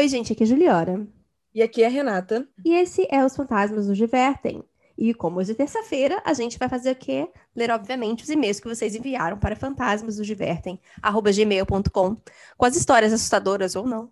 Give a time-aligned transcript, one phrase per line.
[0.00, 1.06] Oi, gente, aqui é a Juliana.
[1.54, 2.48] E aqui é a Renata.
[2.64, 4.64] E esse é Os Fantasmas Nos Divertem.
[4.96, 7.28] E como hoje é terça-feira, a gente vai fazer o quê?
[7.54, 12.16] Ler, obviamente, os e-mails que vocês enviaram para fantasmasnosdivertem.gmail.com
[12.56, 14.10] com as histórias assustadoras ou não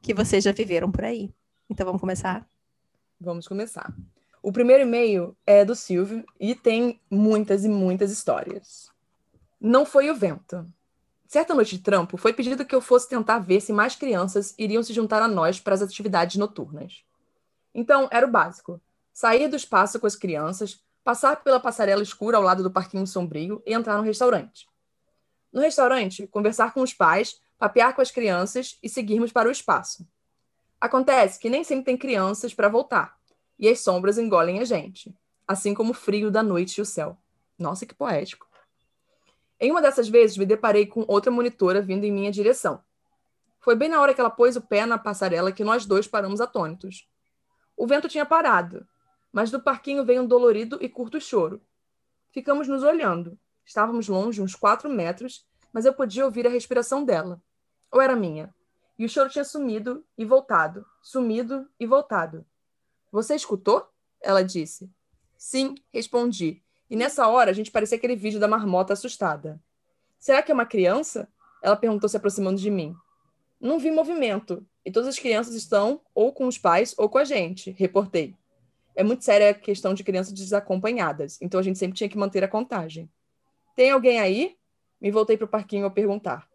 [0.00, 1.30] que vocês já viveram por aí.
[1.68, 2.48] Então vamos começar?
[3.20, 3.94] Vamos começar.
[4.42, 8.88] O primeiro e-mail é do Silvio e tem muitas e muitas histórias.
[9.60, 10.66] Não foi o vento.
[11.28, 14.82] Certa noite de trampo, foi pedido que eu fosse tentar ver se mais crianças iriam
[14.82, 17.04] se juntar a nós para as atividades noturnas.
[17.74, 18.80] Então, era o básico
[19.16, 23.62] sair do espaço com as crianças, passar pela passarela escura ao lado do parquinho sombrio
[23.64, 24.68] e entrar no restaurante.
[25.50, 30.06] No restaurante, conversar com os pais, papear com as crianças e seguirmos para o espaço.
[30.78, 33.16] Acontece que nem sempre tem crianças para voltar,
[33.58, 35.16] e as sombras engolem a gente,
[35.48, 37.16] assim como o frio da noite e o céu.
[37.58, 38.45] Nossa, que poético.
[39.58, 42.82] Em uma dessas vezes, me deparei com outra monitora vindo em minha direção.
[43.58, 46.40] Foi bem na hora que ela pôs o pé na passarela que nós dois paramos
[46.40, 47.08] atônitos.
[47.76, 48.86] O vento tinha parado,
[49.32, 51.60] mas do parquinho veio um dolorido e curto choro.
[52.30, 53.38] Ficamos nos olhando.
[53.64, 57.42] Estávamos longe, uns quatro metros, mas eu podia ouvir a respiração dela.
[57.90, 58.54] Ou era minha?
[58.98, 62.46] E o choro tinha sumido e voltado, sumido e voltado.
[63.10, 63.88] Você escutou?
[64.20, 64.90] Ela disse.
[65.36, 66.62] Sim, respondi.
[66.88, 69.60] E nessa hora a gente parecia aquele vídeo da marmota assustada.
[70.18, 71.28] Será que é uma criança?
[71.62, 72.94] Ela perguntou se aproximando de mim.
[73.60, 77.24] Não vi movimento, e todas as crianças estão ou com os pais ou com a
[77.24, 78.36] gente, reportei
[78.96, 82.42] é muito séria a questão de crianças desacompanhadas, então a gente sempre tinha que manter
[82.42, 83.08] a contagem.
[83.76, 84.56] Tem alguém aí?
[84.98, 86.48] Me voltei para o parquinho a perguntar.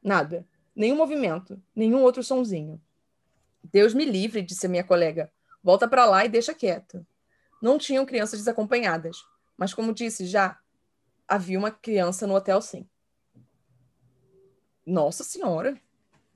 [0.00, 0.46] Nada.
[0.74, 2.80] Nenhum movimento, nenhum outro sonzinho.
[3.64, 5.30] Deus me livre, disse a minha colega.
[5.60, 7.04] Volta para lá e deixa quieto.
[7.60, 9.16] Não tinham crianças desacompanhadas,
[9.58, 10.58] mas como disse já,
[11.26, 12.88] havia uma criança no hotel sim.
[14.86, 15.78] Nossa senhora.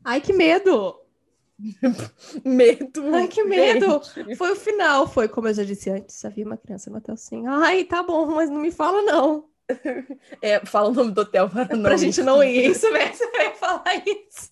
[0.05, 1.01] Ai, que medo!
[2.45, 3.15] medo.
[3.15, 4.03] Ai, que medo.
[4.15, 4.37] Gente.
[4.37, 6.25] Foi o final, foi como eu já disse antes.
[6.25, 7.47] Havia uma criança no hotel assim.
[7.47, 9.49] Ai, tá bom, mas não me fala, não.
[10.43, 11.85] É, fala o nome do hotel para não.
[11.85, 12.71] Pra gente não ir.
[12.71, 14.51] Isso mesmo, você vai falar isso.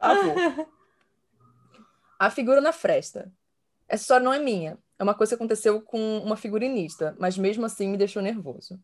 [0.00, 0.66] Ah.
[2.18, 3.32] A figura na fresta.
[3.88, 4.78] Essa história não é minha.
[5.02, 8.80] É uma coisa que aconteceu com uma figurinista, mas mesmo assim me deixou nervoso.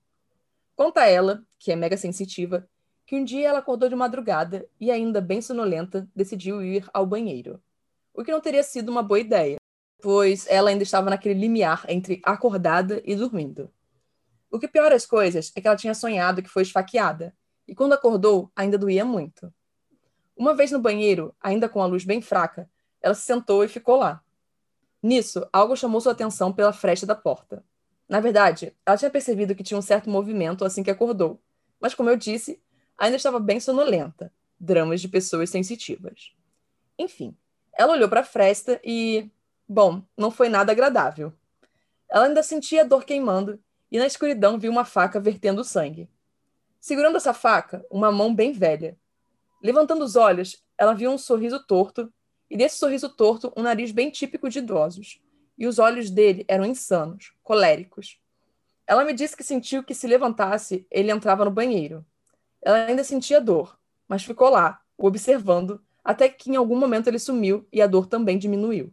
[0.74, 2.68] Conta ela, que é mega sensitiva,
[3.06, 7.62] que um dia ela acordou de madrugada e, ainda bem sonolenta, decidiu ir ao banheiro.
[8.12, 9.58] O que não teria sido uma boa ideia,
[10.02, 13.70] pois ela ainda estava naquele limiar entre acordada e dormindo.
[14.50, 17.32] O que piora as coisas é que ela tinha sonhado que foi esfaqueada,
[17.64, 19.54] e quando acordou, ainda doía muito.
[20.36, 22.68] Uma vez no banheiro, ainda com a luz bem fraca,
[23.00, 24.20] ela se sentou e ficou lá.
[25.02, 27.64] Nisso, algo chamou sua atenção pela fresta da porta.
[28.08, 31.40] Na verdade, ela tinha percebido que tinha um certo movimento assim que acordou,
[31.80, 32.60] mas como eu disse,
[32.96, 34.32] ainda estava bem sonolenta.
[34.58, 36.32] Dramas de pessoas sensitivas.
[36.98, 37.36] Enfim,
[37.72, 39.30] ela olhou para a fresta e.
[39.68, 41.32] Bom, não foi nada agradável.
[42.10, 43.60] Ela ainda sentia a dor queimando
[43.92, 46.08] e na escuridão viu uma faca vertendo sangue.
[46.80, 48.98] Segurando essa faca, uma mão bem velha.
[49.62, 52.12] Levantando os olhos, ela viu um sorriso torto
[52.50, 55.20] e desse sorriso torto um nariz bem típico de idosos.
[55.56, 58.20] E os olhos dele eram insanos, coléricos.
[58.86, 62.06] Ela me disse que sentiu que se levantasse, ele entrava no banheiro.
[62.62, 67.18] Ela ainda sentia dor, mas ficou lá, o observando, até que em algum momento ele
[67.18, 68.92] sumiu e a dor também diminuiu.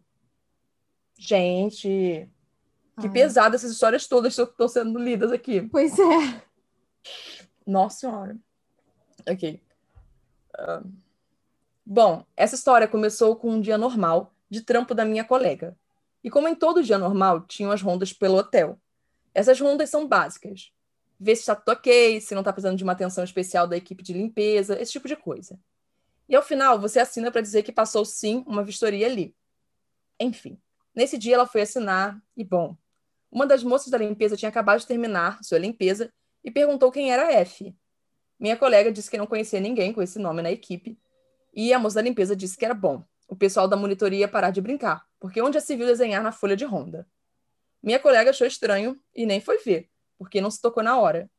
[1.17, 2.29] Gente,
[2.99, 3.11] que Ai.
[3.11, 5.61] pesado essas histórias todas que estão sendo lidas aqui.
[5.61, 6.41] Pois é.
[7.65, 8.37] Nossa Senhora.
[9.27, 9.61] Ok.
[10.59, 11.04] Uh...
[11.85, 15.77] Bom, essa história começou com um dia normal de trampo da minha colega.
[16.23, 18.79] E como em todo dia normal, tinham as rondas pelo hotel.
[19.33, 20.71] Essas rondas são básicas
[21.19, 24.03] ver se está tudo ok, se não está precisando de uma atenção especial da equipe
[24.03, 25.59] de limpeza, esse tipo de coisa.
[26.27, 29.35] E ao final, você assina para dizer que passou sim uma vistoria ali.
[30.19, 30.59] Enfim,
[30.93, 32.75] nesse dia ela foi assinar e, bom,
[33.31, 36.11] uma das moças da limpeza tinha acabado de terminar sua limpeza
[36.43, 37.75] e perguntou quem era a F.
[38.39, 40.97] Minha colega disse que não conhecia ninguém com esse nome na equipe
[41.55, 43.03] e a moça da limpeza disse que era bom.
[43.27, 46.31] O pessoal da monitoria ia parar de brincar, porque onde já se viu desenhar na
[46.31, 47.07] folha de ronda?
[47.81, 51.29] Minha colega achou estranho e nem foi ver porque não se tocou na hora.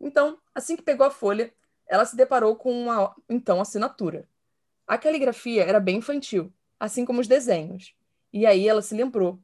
[0.00, 1.52] Então, assim que pegou a folha,
[1.86, 4.28] ela se deparou com uma então assinatura.
[4.86, 7.94] A caligrafia era bem infantil, assim como os desenhos.
[8.32, 9.40] E aí ela se lembrou.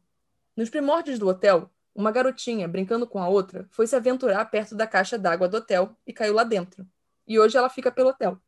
[0.56, 4.86] Nos primórdios do hotel, uma garotinha, brincando com a outra, foi se aventurar perto da
[4.86, 6.86] caixa d'água do hotel e caiu lá dentro.
[7.26, 8.38] E hoje ela fica pelo hotel.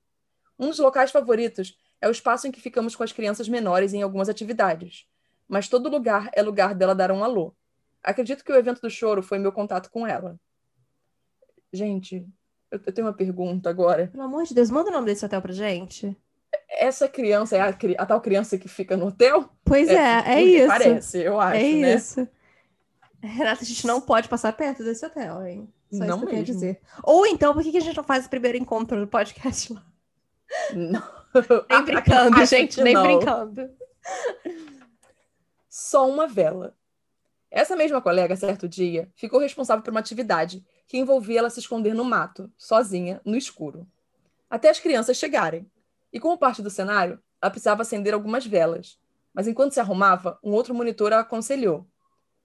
[0.62, 4.02] Um dos locais favoritos é o espaço em que ficamos com as crianças menores em
[4.02, 5.06] algumas atividades.
[5.48, 7.54] Mas todo lugar é lugar dela dar um alô,
[8.02, 10.36] Acredito que o evento do choro foi meu contato com ela.
[11.72, 12.26] Gente,
[12.70, 14.08] eu, tenho uma pergunta agora.
[14.08, 16.16] Pelo amor de Deus, manda o nome desse hotel pra gente.
[16.68, 17.68] essa criança é a,
[17.98, 19.48] a, tal criança que fica no hotel?
[19.64, 20.66] Pois é, é, é isso.
[20.66, 21.94] Parece, eu acho, é né?
[21.94, 22.28] isso.
[23.22, 25.72] Renata, a gente não pode passar perto desse hotel, hein?
[25.92, 26.80] Só não isso que eu dizer.
[27.04, 29.86] Ou então, por que a gente não faz o primeiro encontro do podcast lá?
[30.74, 31.02] Não.
[31.68, 33.02] Nem brincando, gente, nem não.
[33.02, 33.70] brincando.
[35.68, 36.76] Só uma vela.
[37.50, 41.94] Essa mesma colega, certo dia, ficou responsável por uma atividade que envolvia ela se esconder
[41.94, 43.86] no mato, sozinha, no escuro.
[44.48, 45.70] Até as crianças chegarem.
[46.12, 48.98] E como parte do cenário, ela precisava acender algumas velas.
[49.34, 51.86] Mas enquanto se arrumava, um outro monitor a aconselhou: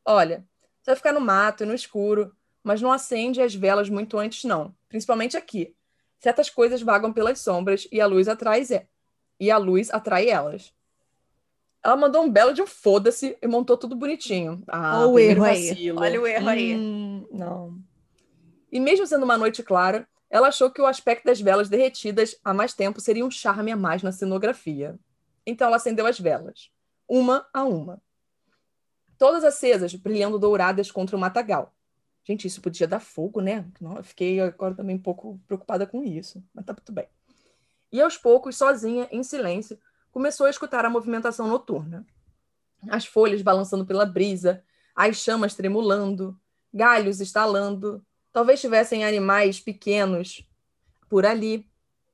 [0.06, 0.46] Olha,
[0.82, 2.34] você vai ficar no mato e no escuro,
[2.64, 4.74] mas não acende as velas muito antes, não.
[4.90, 5.76] Principalmente aqui.
[6.20, 8.64] Certas coisas vagam pelas sombras e a luz atrai,
[9.40, 10.74] e a luz atrai elas.
[11.84, 14.64] Ela mandou um belo de um foda-se e montou tudo bonitinho.
[14.68, 16.04] Ah, Olha o erro vacilo.
[16.04, 16.10] aí.
[16.10, 16.76] Olha o erro aí.
[16.76, 17.80] Hum, não.
[18.72, 22.54] E mesmo sendo uma noite clara, ela achou que o aspecto das velas derretidas há
[22.54, 25.00] mais tempo seria um charme a mais na cenografia.
[25.46, 26.70] Então ela acendeu as velas,
[27.08, 28.02] uma a uma.
[29.18, 31.74] Todas acesas, brilhando douradas contra o matagal.
[32.28, 33.66] Gente, isso podia dar fogo, né?
[34.04, 37.08] Fiquei agora também um pouco preocupada com isso, mas tá tudo bem.
[37.90, 39.80] E aos poucos, sozinha, em silêncio,
[40.12, 42.06] começou a escutar a movimentação noturna.
[42.90, 44.62] As folhas balançando pela brisa,
[44.94, 46.38] as chamas tremulando,
[46.74, 50.46] galhos estalando, talvez tivessem animais pequenos
[51.10, 51.66] por ali.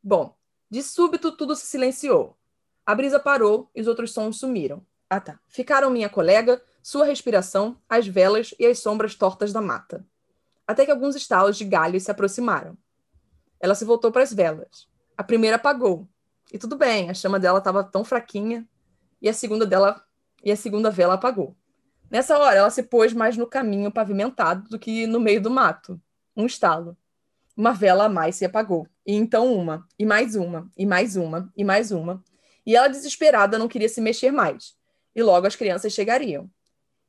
[0.04, 0.38] Bom,
[0.70, 2.38] de súbito tudo se silenciou.
[2.86, 4.86] A brisa parou e os outros sons sumiram.
[5.10, 5.40] Ah, tá.
[5.48, 10.06] Ficaram minha colega, sua respiração, as velas e as sombras tortas da mata.
[10.68, 12.78] Até que alguns estalos de galhos se aproximaram.
[13.58, 14.90] Ela se voltou para as velas.
[15.18, 16.06] A primeira apagou.
[16.52, 18.68] E tudo bem, a chama dela estava tão fraquinha.
[19.22, 20.04] E a segunda dela
[20.44, 21.56] e a segunda vela apagou.
[22.12, 26.00] Nessa hora, ela se pôs mais no caminho pavimentado do que no meio do mato.
[26.36, 26.98] Um estalo.
[27.56, 28.86] Uma vela a mais se apagou.
[29.06, 32.22] E então uma, e mais uma, e mais uma, e mais uma.
[32.66, 34.76] E ela, desesperada, não queria se mexer mais.
[35.16, 36.50] E logo as crianças chegariam.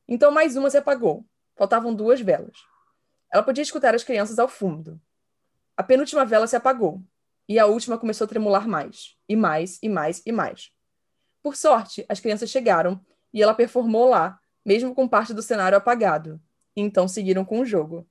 [0.07, 1.25] Então mais uma se apagou.
[1.57, 2.57] Faltavam duas velas.
[3.33, 5.01] Ela podia escutar as crianças ao fundo.
[5.77, 7.03] A penúltima vela se apagou.
[7.49, 10.71] E a última começou a tremular mais, e mais, e mais, e mais.
[11.43, 12.99] Por sorte, as crianças chegaram
[13.33, 16.41] e ela performou lá, mesmo com parte do cenário apagado.
[16.75, 18.09] E então seguiram com o jogo.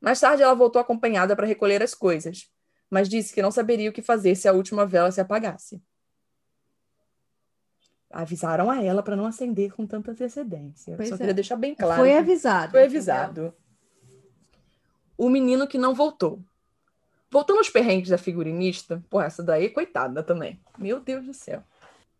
[0.00, 2.50] Mais tarde, ela voltou acompanhada para recolher as coisas,
[2.90, 5.82] mas disse que não saberia o que fazer se a última vela se apagasse
[8.10, 10.96] avisaram a ela para não acender com tanta antecedência.
[10.96, 11.18] Pois Só é.
[11.18, 12.00] queria deixar bem claro.
[12.00, 12.72] Foi avisado.
[12.72, 13.54] Foi avisado.
[15.16, 16.42] O menino que não voltou.
[17.30, 20.58] Voltando aos perrengues da figurinista, pô, essa daí, coitada também.
[20.78, 21.62] Meu Deus do céu.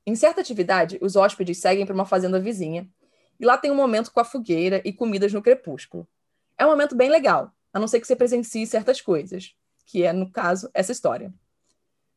[0.06, 2.88] Em certa atividade, os hóspedes seguem para uma fazenda vizinha
[3.41, 6.06] e lá tem um momento com a fogueira e comidas no crepúsculo.
[6.58, 9.55] É um momento bem legal, a não ser que você presencie certas coisas,
[9.87, 11.32] que é, no caso, essa história.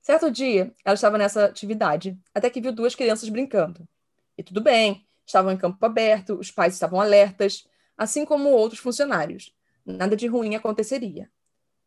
[0.02, 3.88] Certo dia, ela estava nessa atividade, até que viu duas crianças brincando.
[4.36, 9.56] E tudo bem, estavam em campo aberto, os pais estavam alertas, assim como outros funcionários.
[9.86, 11.30] Nada de ruim aconteceria.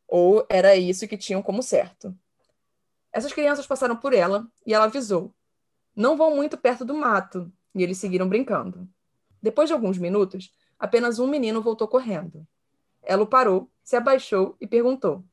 [0.07, 2.17] Ou era isso que tinham como certo.
[3.13, 5.35] Essas crianças passaram por ela e ela avisou:
[5.95, 7.53] Não vão muito perto do mato.
[7.75, 8.89] E eles seguiram brincando.
[9.43, 12.47] Depois de alguns minutos, apenas um menino voltou correndo.
[13.03, 15.25] Ela o parou, se abaixou e perguntou: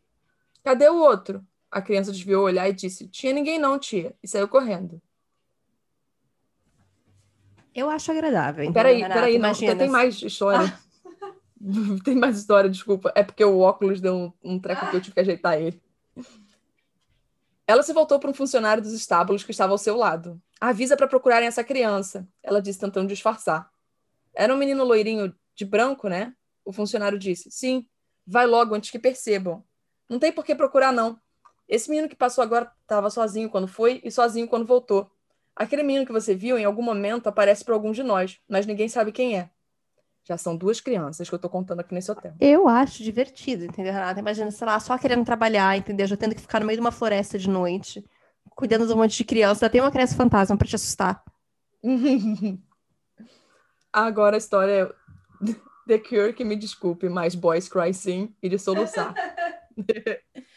[0.63, 1.45] Cadê o outro?
[1.71, 4.13] A criança desviou o olhar e disse: Tinha ninguém não, tia.
[4.21, 5.01] E saiu correndo.
[7.73, 8.63] Eu acho agradável.
[8.63, 10.67] Então, peraí, Renata, peraí, não, tem mais história.
[10.67, 11.33] Ah.
[12.03, 13.11] tem mais história, desculpa.
[13.15, 15.81] É porque o óculos deu um, um treco que eu tive que ajeitar ele.
[17.65, 20.41] Ela se voltou para um funcionário dos estábulos que estava ao seu lado.
[20.59, 23.71] Avisa para procurarem essa criança, ela disse, tentando disfarçar.
[24.35, 26.33] Era um menino loirinho de branco, né?
[26.65, 27.87] O funcionário disse: Sim,
[28.27, 29.63] vai logo antes que percebam.
[30.09, 31.17] Não tem por que procurar, não.
[31.71, 35.09] Esse menino que passou agora estava sozinho quando foi e sozinho quando voltou.
[35.55, 38.89] Aquele menino que você viu em algum momento aparece para algum de nós, mas ninguém
[38.89, 39.49] sabe quem é.
[40.25, 42.33] Já são duas crianças que eu estou contando aqui nesse hotel.
[42.41, 44.19] Eu acho divertido, entendeu, Renata?
[44.19, 46.05] Imagina, sei lá, só querendo trabalhar, entendeu?
[46.05, 48.05] Já tendo que ficar no meio de uma floresta de noite,
[48.49, 49.69] cuidando de um monte de criança.
[49.69, 51.23] Tem uma criança fantasma para te assustar.
[53.93, 54.91] Agora a história é
[55.87, 59.15] The Cure, que me desculpe, mas Boys Cry Sim e de soluçar.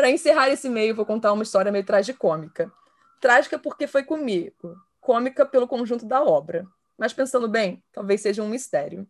[0.00, 2.72] Para encerrar esse meio, vou contar uma história meio tragicômica.
[3.20, 6.66] Trágica porque foi comigo, cômica pelo conjunto da obra.
[6.96, 9.06] Mas pensando bem, talvez seja um mistério.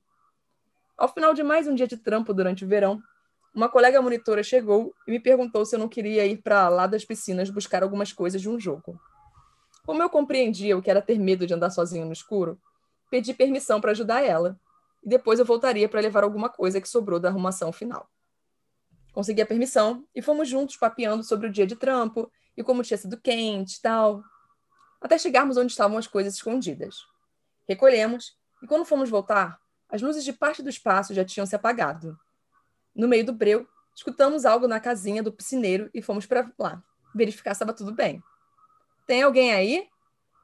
[0.99, 3.01] Ao final de mais um dia de trampo durante o verão,
[3.55, 7.05] uma colega monitora chegou e me perguntou se eu não queria ir para lá das
[7.05, 8.99] piscinas buscar algumas coisas de um jogo.
[9.87, 12.61] Como eu compreendia o que era ter medo de andar sozinho no escuro,
[13.09, 14.59] pedi permissão para ajudar ela,
[15.05, 18.09] e depois eu voltaria para levar alguma coisa que sobrou da arrumação final.
[19.13, 22.99] Consegui a permissão e fomos juntos papeando sobre o dia de trampo e como tinha
[22.99, 24.23] sido quente e tal.
[25.01, 27.07] até chegarmos onde estavam as coisas escondidas.
[27.67, 32.19] Recolhemos, e quando fomos voltar, as luzes de parte do espaço já tinham se apagado.
[32.95, 36.83] No meio do breu, escutamos algo na casinha do piscineiro e fomos para lá,
[37.15, 38.23] verificar se estava tudo bem.
[39.07, 39.89] Tem alguém aí?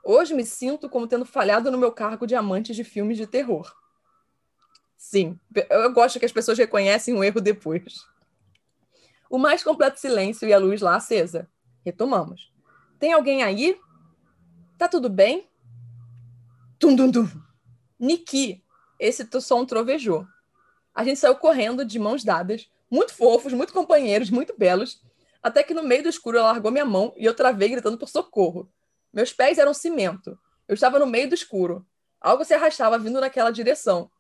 [0.03, 3.75] Hoje me sinto como tendo falhado no meu cargo de amante de filmes de terror.
[4.97, 8.07] Sim, eu gosto que as pessoas reconhecem o erro depois.
[9.29, 11.49] O mais completo silêncio e a luz lá acesa.
[11.85, 12.53] Retomamos.
[12.99, 13.79] Tem alguém aí?
[14.79, 15.49] Tá tudo bem?
[16.79, 17.29] Tum, dum, dum.
[17.99, 18.63] Niki,
[18.99, 20.27] esse som trovejou.
[20.95, 25.03] A gente saiu correndo de mãos dadas, muito fofos, muito companheiros, muito belos,
[25.43, 28.09] até que no meio do escuro ela largou minha mão e eu travei gritando por
[28.09, 28.71] socorro.
[29.13, 30.39] Meus pés eram cimento.
[30.67, 31.87] Eu estava no meio do escuro.
[32.21, 34.11] Algo se arrastava vindo naquela direção.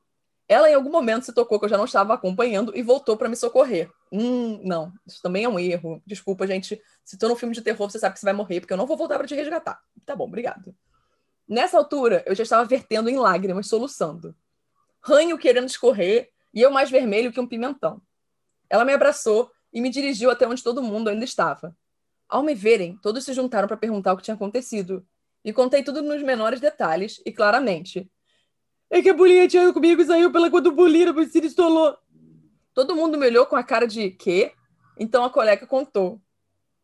[0.48, 3.28] Ela, em algum momento, se tocou que eu já não estava acompanhando e voltou para
[3.28, 3.90] me socorrer.
[4.12, 6.00] Hum, não, isso também é um erro.
[6.06, 6.80] Desculpa, gente.
[7.04, 8.86] Se tô no filme de terror, você sabe que você vai morrer, porque eu não
[8.86, 9.80] vou voltar para te resgatar.
[10.04, 10.74] Tá bom, obrigado.
[11.48, 14.36] Nessa altura, eu já estava vertendo em lágrimas, soluçando.
[15.00, 18.00] Ranho querendo escorrer e eu mais vermelho que um pimentão.
[18.70, 21.76] Ela me abraçou e me dirigiu até onde todo mundo ainda estava.
[22.28, 25.06] Ao me verem, todos se juntaram para perguntar o que tinha acontecido.
[25.44, 28.10] E contei tudo nos menores detalhes e claramente.
[28.90, 31.96] É que a bolinha tinha comigo e saiu pela cor do bolinho, mas se estolou.
[32.72, 34.52] Todo mundo me olhou com a cara de quê?
[34.98, 36.20] Então a colega contou.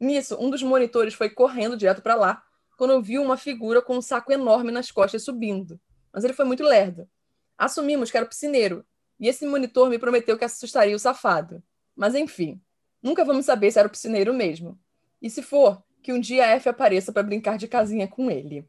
[0.00, 2.42] Nisso, um dos monitores foi correndo direto para lá,
[2.76, 5.80] quando viu uma figura com um saco enorme nas costas subindo.
[6.12, 7.08] Mas ele foi muito lerdo.
[7.56, 8.84] Assumimos que era o piscineiro,
[9.20, 11.62] e esse monitor me prometeu que assustaria o safado.
[11.94, 12.60] Mas enfim,
[13.00, 14.76] nunca vamos saber se era o piscineiro mesmo.
[15.20, 18.68] E se for, que um dia a F apareça para brincar de casinha com ele.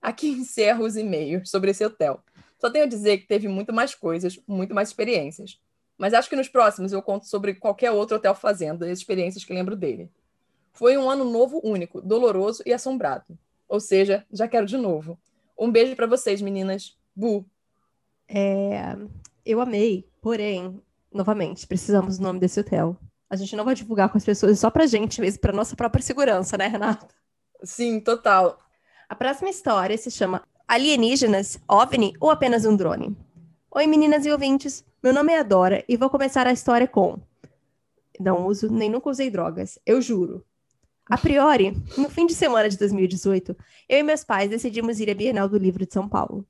[0.00, 2.24] Aqui encerro os e-mails sobre esse hotel.
[2.60, 5.58] Só tenho a dizer que teve muito mais coisas, muito mais experiências.
[5.96, 9.44] Mas acho que nos próximos eu conto sobre qualquer outro hotel fazenda e as experiências
[9.44, 10.10] que lembro dele.
[10.72, 13.38] Foi um ano novo único, doloroso e assombrado.
[13.68, 15.18] Ou seja, já quero de novo.
[15.58, 16.96] Um beijo para vocês, meninas.
[17.14, 17.44] Bu.
[18.28, 18.96] É,
[19.44, 20.80] eu amei, porém,
[21.12, 22.96] novamente, precisamos do nome desse hotel.
[23.28, 26.02] A gente não vai divulgar com as pessoas só pra gente mesmo, pra nossa própria
[26.02, 27.08] segurança, né, Renata?
[27.62, 28.58] Sim, total.
[29.08, 33.16] A próxima história se chama Alienígenas, OVNI ou apenas um drone?
[33.72, 34.84] Oi, meninas e ouvintes.
[35.02, 37.18] Meu nome é Adora e vou começar a história com.
[38.20, 40.46] Não uso, nem nunca usei drogas, eu juro.
[41.06, 43.56] A priori, no fim de semana de 2018,
[43.88, 46.46] eu e meus pais decidimos ir à Bienal do Livro de São Paulo.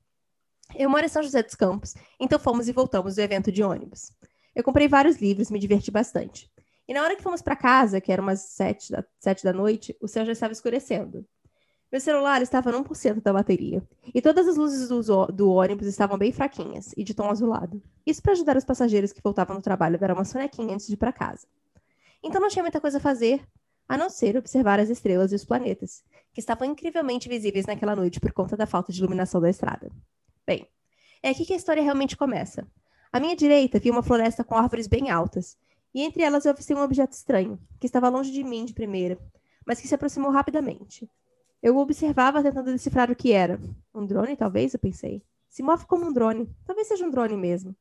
[0.75, 4.11] Eu moro em São José dos Campos, então fomos e voltamos do evento de ônibus.
[4.53, 6.47] Eu comprei vários livros, me diverti bastante.
[6.87, 9.97] E na hora que fomos para casa, que era umas sete da, sete da noite,
[9.99, 11.25] o céu já estava escurecendo.
[11.91, 13.83] Meu celular estava no 1% da bateria,
[14.15, 17.83] e todas as luzes do, do, ônibus estavam bem fraquinhas e de tom azulado.
[18.05, 20.93] Isso para ajudar os passageiros que voltavam do trabalho a dar uma sonequinha antes de
[20.93, 21.45] ir para casa.
[22.23, 23.45] Então não tinha muita coisa a fazer,
[23.89, 26.01] a não ser observar as estrelas e os planetas,
[26.33, 29.91] que estavam incrivelmente visíveis naquela noite por conta da falta de iluminação da estrada.
[30.47, 30.65] Bem,
[31.21, 32.65] é aqui que a história realmente começa.
[33.11, 35.57] À minha direita vi uma floresta com árvores bem altas,
[35.93, 39.19] e entre elas eu avistei um objeto estranho, que estava longe de mim de primeira,
[39.65, 41.09] mas que se aproximou rapidamente.
[41.61, 43.59] Eu observava tentando decifrar o que era.
[43.93, 45.23] Um drone, talvez, eu pensei.
[45.47, 46.49] Se move como um drone.
[46.65, 47.75] Talvez seja um drone mesmo.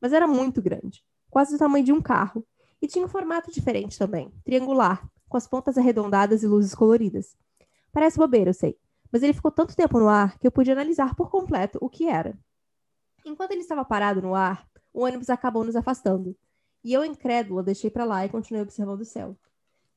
[0.00, 2.46] Mas era muito grande, quase do tamanho de um carro.
[2.82, 7.34] E tinha um formato diferente também, triangular, com as pontas arredondadas e luzes coloridas.
[7.90, 8.76] Parece bobeira, eu sei,
[9.10, 12.06] mas ele ficou tanto tempo no ar que eu pude analisar por completo o que
[12.06, 12.36] era.
[13.24, 16.36] Enquanto ele estava parado no ar, o ônibus acabou nos afastando.
[16.82, 19.34] E eu, incrédula, deixei para lá e continuei observando o céu.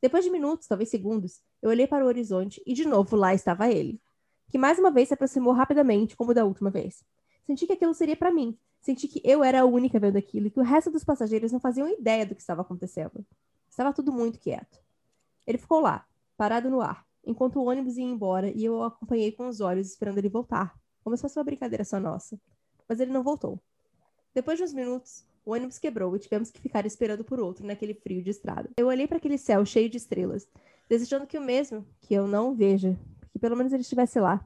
[0.01, 3.69] Depois de minutos, talvez segundos, eu olhei para o horizonte e de novo lá estava
[3.69, 4.01] ele,
[4.49, 7.03] que mais uma vez se aproximou rapidamente, como da última vez.
[7.45, 8.57] Senti que aquilo seria para mim.
[8.81, 11.59] Senti que eu era a única vendo aquilo e que o resto dos passageiros não
[11.59, 13.25] faziam ideia do que estava acontecendo.
[13.69, 14.79] Estava tudo muito quieto.
[15.45, 19.31] Ele ficou lá, parado no ar, enquanto o ônibus ia embora e eu o acompanhei
[19.31, 22.39] com os olhos esperando ele voltar, como se fosse uma brincadeira só nossa.
[22.87, 23.59] Mas ele não voltou.
[24.33, 27.93] Depois de uns minutos, o ônibus quebrou e tivemos que ficar esperando por outro naquele
[27.93, 28.69] frio de estrada.
[28.77, 30.47] Eu olhei para aquele céu cheio de estrelas,
[30.87, 32.97] desejando que o mesmo, que eu não veja,
[33.31, 34.45] que pelo menos ele estivesse lá.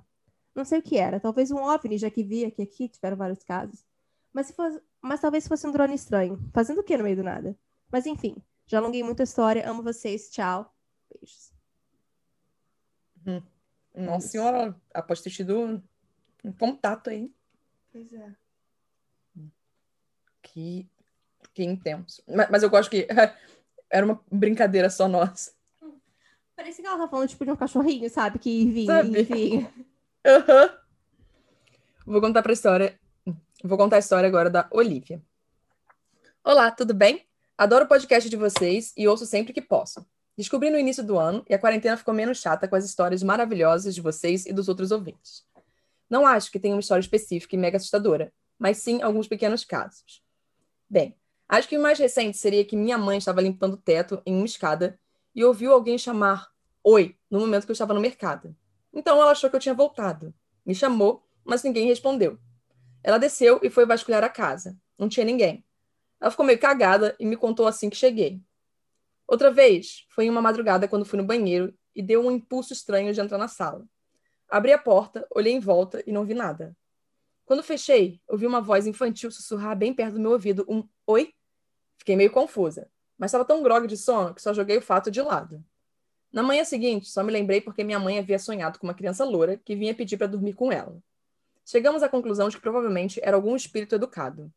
[0.54, 3.44] Não sei o que era, talvez um OVNI, já que via que aqui tiveram vários
[3.44, 3.86] casos.
[4.34, 7.24] Mas, se fosse, mas talvez fosse um drone estranho, fazendo o que no meio do
[7.24, 7.58] nada?
[7.92, 10.74] Mas enfim, já alonguei muito a história, amo vocês, tchau,
[11.10, 11.54] beijos.
[13.26, 13.42] Hum.
[13.94, 15.82] Nossa senhora, após ter tido
[16.44, 17.34] um contato aí.
[17.92, 18.36] Pois é.
[20.42, 20.88] Que,
[21.54, 22.24] que intenso.
[22.28, 23.08] Mas, mas eu gosto que
[23.90, 25.54] era uma brincadeira só nossa.
[26.62, 28.38] Parecia que ela tá falando tipo de um cachorrinho, sabe?
[28.38, 29.68] Que vinha, enfim.
[30.24, 30.70] Uhum.
[32.06, 33.00] Vou contar pra história.
[33.64, 35.20] Vou contar a história agora da Olivia.
[36.44, 37.26] Olá, tudo bem?
[37.58, 40.06] Adoro o podcast de vocês e ouço sempre que posso.
[40.38, 43.96] Descobri no início do ano e a quarentena ficou menos chata com as histórias maravilhosas
[43.96, 45.44] de vocês e dos outros ouvintes.
[46.08, 50.22] Não acho que tenha uma história específica e mega assustadora, mas sim alguns pequenos casos.
[50.88, 51.16] Bem,
[51.50, 54.46] acho que o mais recente seria que minha mãe estava limpando o teto em uma
[54.46, 55.00] escada
[55.34, 56.51] e ouviu alguém chamar
[56.84, 58.56] Oi no momento que eu estava no mercado.
[58.92, 60.34] Então ela achou que eu tinha voltado.
[60.66, 62.40] Me chamou, mas ninguém respondeu.
[63.04, 64.76] Ela desceu e foi vasculhar a casa.
[64.98, 65.64] Não tinha ninguém.
[66.20, 68.42] Ela ficou meio cagada e me contou assim que cheguei.
[69.28, 73.14] Outra vez, foi em uma madrugada quando fui no banheiro e deu um impulso estranho
[73.14, 73.86] de entrar na sala.
[74.50, 76.76] Abri a porta, olhei em volta e não vi nada.
[77.46, 81.34] Quando fechei, ouvi uma voz infantil sussurrar bem perto do meu ouvido um oi.
[81.98, 85.22] Fiquei meio confusa, mas estava tão grogue de sono que só joguei o fato de
[85.22, 85.64] lado.
[86.32, 89.58] Na manhã seguinte, só me lembrei porque minha mãe havia sonhado com uma criança loura
[89.58, 90.98] que vinha pedir para dormir com ela.
[91.66, 94.52] Chegamos à conclusão de que provavelmente era algum espírito educado.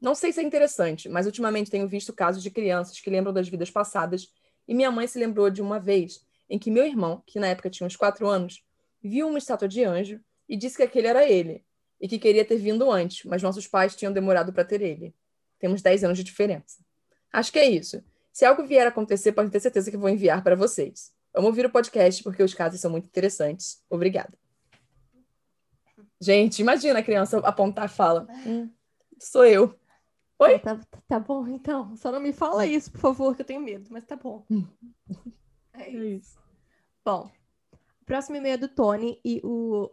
[0.00, 3.48] Não sei se é interessante, mas ultimamente tenho visto casos de crianças que lembram das
[3.48, 4.32] vidas passadas
[4.66, 7.70] e minha mãe se lembrou de uma vez em que meu irmão, que na época
[7.70, 8.62] tinha uns quatro anos,
[9.00, 11.64] viu uma estátua de anjo e disse que aquele era ele
[12.00, 15.14] e que queria ter vindo antes, mas nossos pais tinham demorado para ter ele.
[15.58, 16.84] Temos 10 anos de diferença.
[17.32, 18.02] Acho que é isso.
[18.32, 21.12] Se algo vier a acontecer, pode ter certeza que vou enviar para vocês.
[21.34, 23.82] Vamos ouvir o podcast porque os casos são muito interessantes.
[23.90, 24.32] Obrigada.
[26.20, 28.70] Gente, imagina a criança apontar e fala: hum,
[29.18, 29.78] Sou eu.
[30.38, 30.58] Oi?
[30.58, 31.94] Tá, tá, bom, então.
[31.96, 34.44] Só não me fala isso, por favor, que eu tenho medo, mas tá bom.
[35.74, 36.38] É, é isso.
[37.04, 37.30] Bom,
[37.72, 39.90] o próximo e-mail é do Tony e o,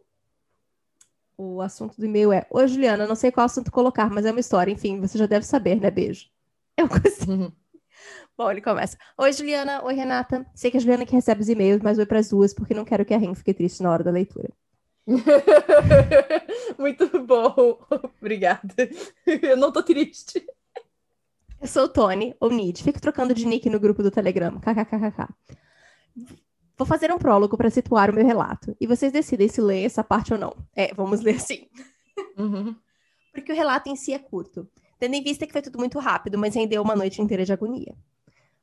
[1.38, 4.39] o assunto do e-mail é: Oi, Juliana, não sei qual assunto colocar, mas é uma
[4.39, 4.72] história.
[4.72, 5.89] Enfim, você já deve saber, né?
[5.89, 6.29] Beijo.
[6.75, 7.53] Eu consigo.
[8.37, 8.97] Bom, ele começa.
[9.17, 9.83] Oi, Juliana.
[9.83, 10.45] Oi, Renata.
[10.55, 12.85] Sei que a Juliana que recebe os e-mails, mas oi para as duas, porque não
[12.85, 14.49] quero que a Ren fique triste na hora da leitura.
[16.77, 17.79] Muito bom.
[18.21, 18.89] Obrigada.
[19.25, 20.45] Eu não tô triste.
[21.61, 22.83] Eu sou o Tony, ou Nid.
[22.83, 24.59] Fico trocando de nick no grupo do Telegram.
[24.59, 25.27] KKKKK.
[26.77, 28.75] Vou fazer um prólogo para situar o meu relato.
[28.79, 30.55] E vocês decidem se ler essa parte ou não.
[30.73, 31.67] É, vamos ler sim.
[32.38, 32.73] Uhum.
[33.33, 34.69] Porque o relato em si é curto.
[34.99, 37.95] Tendo em vista que foi tudo muito rápido, mas rendeu uma noite inteira de agonia.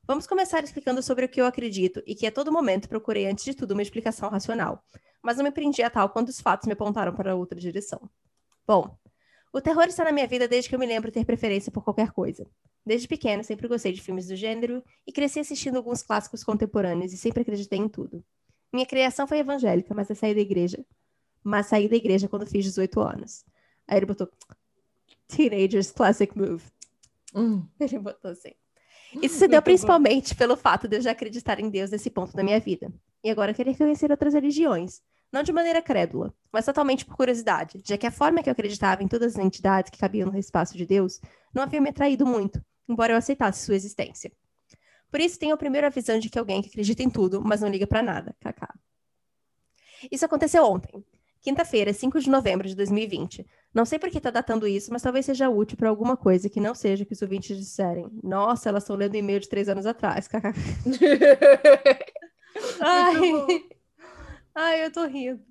[0.07, 3.45] Vamos começar explicando sobre o que eu acredito e que a todo momento procurei, antes
[3.45, 4.85] de tudo, uma explicação racional,
[5.23, 8.09] mas não me prendi a tal quando os fatos me apontaram para outra direção.
[8.67, 8.97] Bom,
[9.53, 12.13] o terror está na minha vida desde que eu me lembro ter preferência por qualquer
[12.13, 12.47] coisa.
[12.85, 17.17] Desde pequena, sempre gostei de filmes do gênero e cresci assistindo alguns clássicos contemporâneos e
[17.17, 18.23] sempre acreditei em tudo.
[18.73, 20.85] Minha criação foi evangélica, mas eu saí da igreja.
[21.43, 23.45] Mas saí da igreja quando fiz 18 anos.
[23.89, 24.29] Aí ele botou
[25.29, 26.65] Teenagers Classic Move.
[27.35, 27.67] Hum.
[27.79, 28.53] Ele botou assim.
[29.23, 32.43] Isso se deu principalmente pelo fato de eu já acreditar em Deus nesse ponto da
[32.43, 32.93] minha vida.
[33.23, 35.01] E agora querer conhecer outras religiões.
[35.33, 39.03] Não de maneira crédula, mas totalmente por curiosidade, já que a forma que eu acreditava
[39.03, 41.21] em todas as entidades que cabiam no espaço de Deus
[41.53, 44.33] não havia me atraído muito, embora eu aceitasse sua existência.
[45.11, 47.69] Por isso tenho a primeira visão de que alguém que acredita em tudo, mas não
[47.69, 48.37] liga para nada.
[48.41, 48.73] Kaká.
[50.11, 51.05] Isso aconteceu ontem,
[51.41, 55.27] quinta-feira, 5 de novembro de 2020, não sei por que está datando isso, mas talvez
[55.27, 58.09] seja útil para alguma coisa que não seja que os ouvintes disserem.
[58.23, 60.31] Nossa, elas estão lendo e-mail de três anos atrás.
[62.81, 63.21] Ai.
[64.55, 65.43] Ai, eu tô rindo.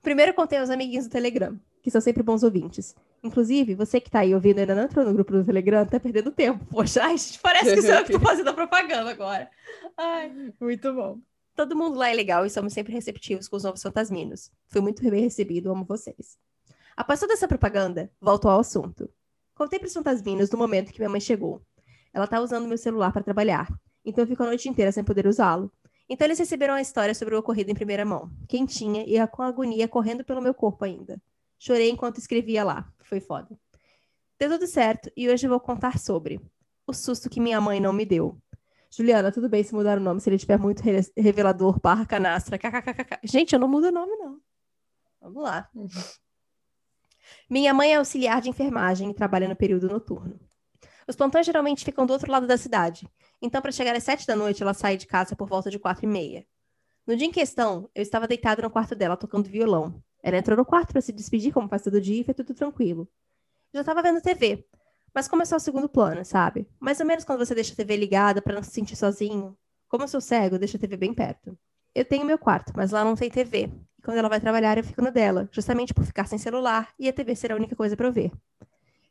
[0.00, 2.94] Primeiro contei aos amiguinhos do Telegram, que são sempre bons ouvintes.
[3.24, 6.30] Inclusive, você que tá aí ouvindo ainda não entrou no grupo do Telegram, tá perdendo
[6.30, 6.64] tempo.
[6.66, 9.50] Poxa, ai, parece que eu tô fazendo a propaganda agora.
[9.96, 10.52] Ai.
[10.60, 11.18] Muito bom.
[11.56, 14.48] Todo mundo lá é legal e somos sempre receptivos com os novos fantasminos.
[14.68, 16.38] Fui muito bem recebido, amo vocês.
[16.96, 19.08] Após toda essa propaganda, volto ao assunto.
[19.54, 21.62] Contei para os fantasminos no momento que minha mãe chegou.
[22.12, 23.68] Ela tá usando meu celular para trabalhar,
[24.04, 25.72] então eu fico a noite inteira sem poder usá-lo.
[26.08, 29.88] Então eles receberam a história sobre o ocorrido em primeira mão, quentinha e com agonia
[29.88, 31.20] correndo pelo meu corpo ainda.
[31.58, 32.92] Chorei enquanto escrevia lá.
[33.02, 33.48] Foi foda.
[34.38, 36.40] Deu tudo certo e hoje eu vou contar sobre
[36.86, 38.36] o susto que minha mãe não me deu.
[38.90, 40.82] Juliana, tudo bem se mudar o nome se ele tiver muito
[41.16, 43.20] revelador, barra canastra, kkkk.
[43.24, 44.38] Gente, eu não mudo o nome, não.
[45.20, 45.70] Vamos lá.
[47.48, 50.38] Minha mãe é auxiliar de enfermagem e trabalha no período noturno.
[51.06, 53.08] Os plantões geralmente ficam do outro lado da cidade,
[53.40, 56.04] então para chegar às sete da noite ela sai de casa por volta de quatro
[56.04, 56.46] e meia.
[57.06, 60.00] No dia em questão, eu estava deitado no quarto dela tocando violão.
[60.22, 63.08] Ela entrou no quarto para se despedir como faz todo dia e foi tudo tranquilo.
[63.74, 64.64] Já estava vendo TV,
[65.12, 66.68] mas começou o segundo plano, sabe?
[66.78, 69.56] Mais ou menos quando você deixa a TV ligada para não se sentir sozinho.
[69.88, 71.58] Como eu sou cego, eu deixo a TV bem perto.
[71.94, 73.70] Eu tenho meu quarto, mas lá não tem TV.
[74.02, 77.12] Quando ela vai trabalhar, eu fico no dela, justamente por ficar sem celular e a
[77.12, 78.32] TV ser a única coisa para eu ver.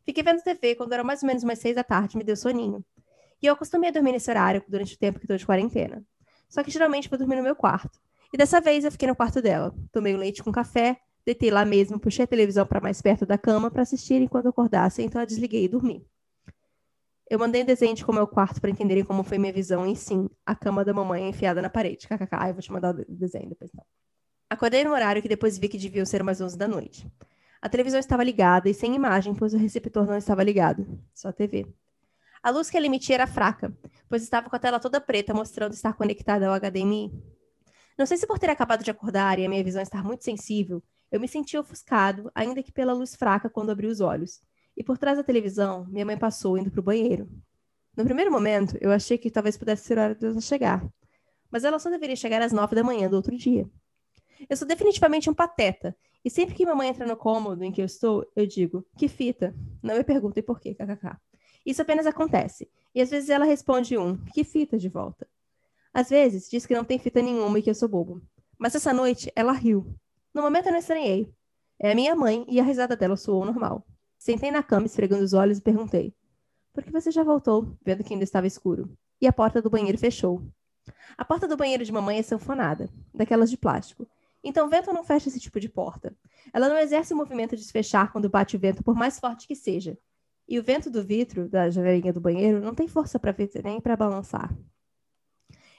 [0.04, 2.84] Fiquei vendo TV quando era mais ou menos umas seis da tarde, me deu soninho.
[3.42, 6.04] E eu acostumei a dormir nesse horário durante o tempo que estou de quarentena.
[6.50, 8.00] Só que geralmente vou dormir no meu quarto.
[8.34, 9.74] E dessa vez eu fiquei no quarto dela.
[9.92, 13.38] Tomei o leite com café, deitei lá mesmo, puxei a televisão para mais perto da
[13.38, 16.06] cama para assistir enquanto acordasse, então eu desliguei e dormi.
[17.30, 19.88] Eu mandei um desenho de como é o quarto para entenderem como foi minha visão
[19.88, 22.08] e sim, a cama da mamãe enfiada na parede.
[22.08, 23.72] KKK, eu vou te mandar o desenho depois.
[23.74, 23.86] Então.
[24.52, 27.10] Acordei no horário que depois vi que deviam ser umas 11 da noite.
[27.62, 31.32] A televisão estava ligada e sem imagem, pois o receptor não estava ligado, só a
[31.32, 31.74] TV.
[32.44, 33.74] A luz que ela emitia era fraca,
[34.10, 37.10] pois estava com a tela toda preta, mostrando estar conectada ao HDMI.
[37.98, 40.84] Não sei se por ter acabado de acordar e a minha visão estar muito sensível,
[41.10, 44.42] eu me senti ofuscado, ainda que pela luz fraca quando abri os olhos.
[44.76, 47.26] E por trás da televisão, minha mãe passou indo para o banheiro.
[47.96, 50.86] No primeiro momento, eu achei que talvez pudesse ser hora de ela chegar.
[51.50, 53.66] Mas ela só deveria chegar às nove da manhã do outro dia.
[54.50, 55.96] Eu sou definitivamente um pateta.
[56.24, 59.08] E sempre que minha mãe entra no cômodo em que eu estou, eu digo, que
[59.08, 59.56] fita?
[59.82, 61.18] Não me perguntem por quê, kkk.
[61.66, 62.70] Isso apenas acontece.
[62.94, 65.28] E às vezes ela responde um, que fita de volta.
[65.94, 68.22] Às vezes diz que não tem fita nenhuma e que eu sou bobo.
[68.58, 69.96] Mas essa noite ela riu.
[70.34, 71.32] No momento eu não estranhei.
[71.80, 73.86] É a minha mãe e a risada dela soou normal.
[74.18, 76.14] Sentei na cama, esfregando os olhos e perguntei:
[76.72, 77.76] Por que você já voltou?
[77.84, 78.96] Vendo que ainda estava escuro.
[79.20, 80.42] E a porta do banheiro fechou.
[81.18, 84.08] A porta do banheiro de mamãe é sanfonada, daquelas de plástico.
[84.44, 86.16] Então, vento não fecha esse tipo de porta.
[86.54, 89.48] Ela não exerce o movimento de se fechar quando bate o vento, por mais forte
[89.48, 89.98] que seja.
[90.48, 93.96] E o vento do vidro da janelinha do banheiro não tem força para nem para
[93.96, 94.54] balançar.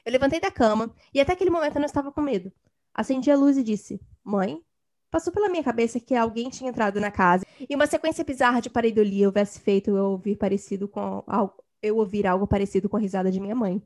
[0.05, 2.53] Eu levantei da cama e até aquele momento eu não estava com medo.
[2.95, 4.63] Acendi a luz e disse: Mãe?
[5.11, 8.71] Passou pela minha cabeça que alguém tinha entrado na casa e uma sequência bizarra de
[8.71, 13.31] pareidolia houvesse feito eu ouvir parecido com algo, eu ouvir algo parecido com a risada
[13.31, 13.83] de minha mãe.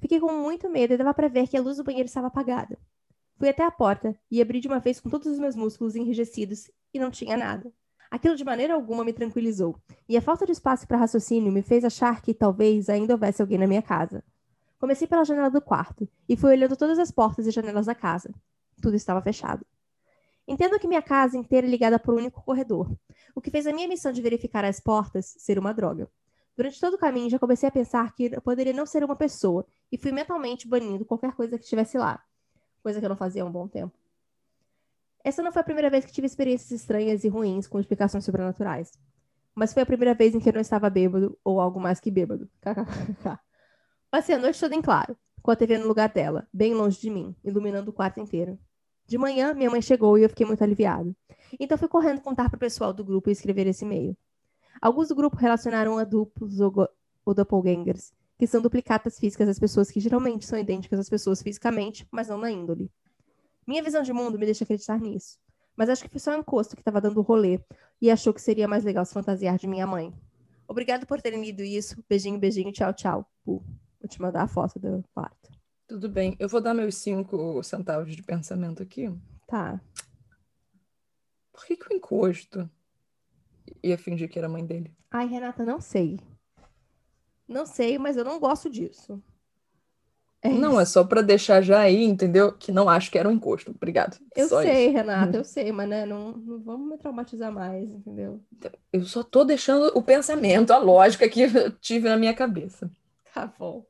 [0.00, 2.76] Fiquei com muito medo e dava para ver que a luz do banheiro estava apagada.
[3.40, 6.70] Fui até a porta e abri de uma vez com todos os meus músculos enrijecidos
[6.92, 7.72] e não tinha nada.
[8.10, 11.82] Aquilo de maneira alguma me tranquilizou, e a falta de espaço para raciocínio me fez
[11.82, 14.22] achar que talvez ainda houvesse alguém na minha casa.
[14.78, 18.30] Comecei pela janela do quarto e fui olhando todas as portas e janelas da casa.
[18.82, 19.64] Tudo estava fechado.
[20.46, 22.94] Entendo que minha casa inteira é ligada por um único corredor,
[23.34, 26.10] o que fez a minha missão de verificar as portas ser uma droga.
[26.54, 29.96] Durante todo o caminho já comecei a pensar que poderia não ser uma pessoa e
[29.96, 32.22] fui mentalmente banindo qualquer coisa que estivesse lá
[32.82, 33.92] coisa que eu não fazia há um bom tempo.
[35.22, 38.92] Essa não foi a primeira vez que tive experiências estranhas e ruins com explicações sobrenaturais.
[39.54, 42.10] Mas foi a primeira vez em que eu não estava bêbado ou algo mais que
[42.10, 42.48] bêbado.
[44.10, 47.10] Passei a noite toda em claro, com a TV no lugar dela, bem longe de
[47.10, 48.58] mim, iluminando o quarto inteiro.
[49.06, 51.14] De manhã, minha mãe chegou e eu fiquei muito aliviado.
[51.58, 54.16] Então fui correndo contar para o pessoal do grupo e escrever esse e-mail.
[54.80, 56.88] Alguns do grupo relacionaram a duplos ou,
[57.24, 62.08] ou doppelgangers, que são duplicatas físicas das pessoas que geralmente são idênticas às pessoas fisicamente,
[62.10, 62.90] mas não na índole.
[63.66, 65.38] Minha visão de mundo me deixa acreditar nisso.
[65.76, 67.60] Mas acho que foi só um encosto que estava dando o rolê
[68.00, 70.10] e achou que seria mais legal se fantasiar de minha mãe.
[70.66, 72.02] Obrigado por terem lido isso.
[72.08, 73.30] Beijinho, beijinho, tchau, tchau.
[73.44, 73.62] Vou
[74.08, 75.50] te mandar a foto do quarto.
[75.86, 76.34] Tudo bem.
[76.38, 79.14] Eu vou dar meus cinco centavos de pensamento aqui.
[79.46, 79.78] Tá.
[81.52, 82.70] Por que, que o encosto
[83.82, 84.96] ia fingir que era mãe dele?
[85.10, 86.18] Ai, Renata, não sei.
[87.50, 89.20] Não sei, mas eu não gosto disso.
[90.40, 92.52] É não, é só para deixar já aí, entendeu?
[92.52, 93.72] Que não acho que era um encosto.
[93.72, 94.16] Obrigado.
[94.34, 94.94] Eu só sei, isso.
[94.96, 98.40] Renata, eu sei, mas né, não, não vamos me traumatizar mais, entendeu?
[98.92, 102.88] Eu só tô deixando o pensamento, a lógica que eu tive na minha cabeça.
[103.34, 103.84] Tá bom.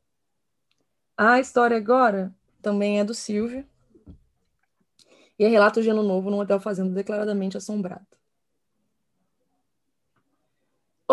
[1.16, 3.64] A história agora também é do Silvio.
[5.38, 8.06] E é relato de ano novo num hotel fazenda declaradamente assombrado.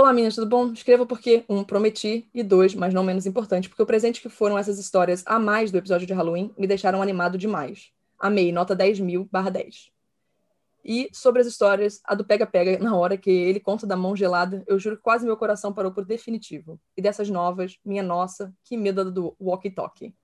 [0.08, 0.72] Olá, meninas, tudo bom?
[0.72, 4.58] Escreva porque, um, prometi, e dois, mas não menos importante, porque o presente que foram
[4.58, 7.92] essas histórias a mais do episódio de Halloween me deixaram animado demais.
[8.18, 9.92] Amei, nota 10 mil barra 10.
[10.86, 14.64] E sobre as histórias, a do pega-pega, na hora que ele conta da mão gelada,
[14.66, 16.80] eu juro que quase meu coração parou por definitivo.
[16.96, 20.16] E dessas novas, minha nossa, que medo do walkie-talkie.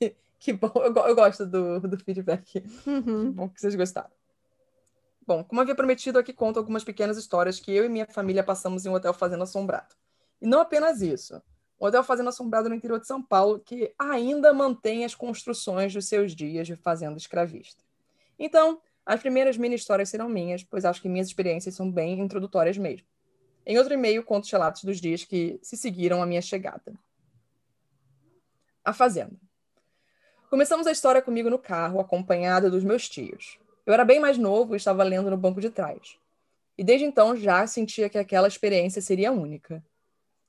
[0.40, 2.64] que bom, eu, eu, gosto do, do feedback.
[2.84, 3.26] Uhum.
[3.26, 4.10] Que bom que vocês gostaram.
[5.30, 8.84] Bom, como havia prometido, aqui conto algumas pequenas histórias que eu e minha família passamos
[8.84, 9.94] em um hotel fazendo assombrado.
[10.42, 11.40] E não apenas isso.
[11.80, 16.08] Um hotel fazendo assombrado no interior de São Paulo que ainda mantém as construções dos
[16.08, 17.84] seus dias de fazenda escravista.
[18.36, 22.76] Então, as primeiras mini histórias serão minhas, pois acho que minhas experiências são bem introdutórias
[22.76, 23.06] mesmo.
[23.64, 26.92] Em outro e-mail, conto os relatos dos dias que se seguiram à minha chegada.
[28.84, 29.38] A Fazenda.
[30.48, 33.59] Começamos a história comigo no carro, acompanhada dos meus tios.
[33.86, 36.16] Eu era bem mais novo e estava lendo no banco de trás.
[36.76, 39.84] E desde então já sentia que aquela experiência seria única.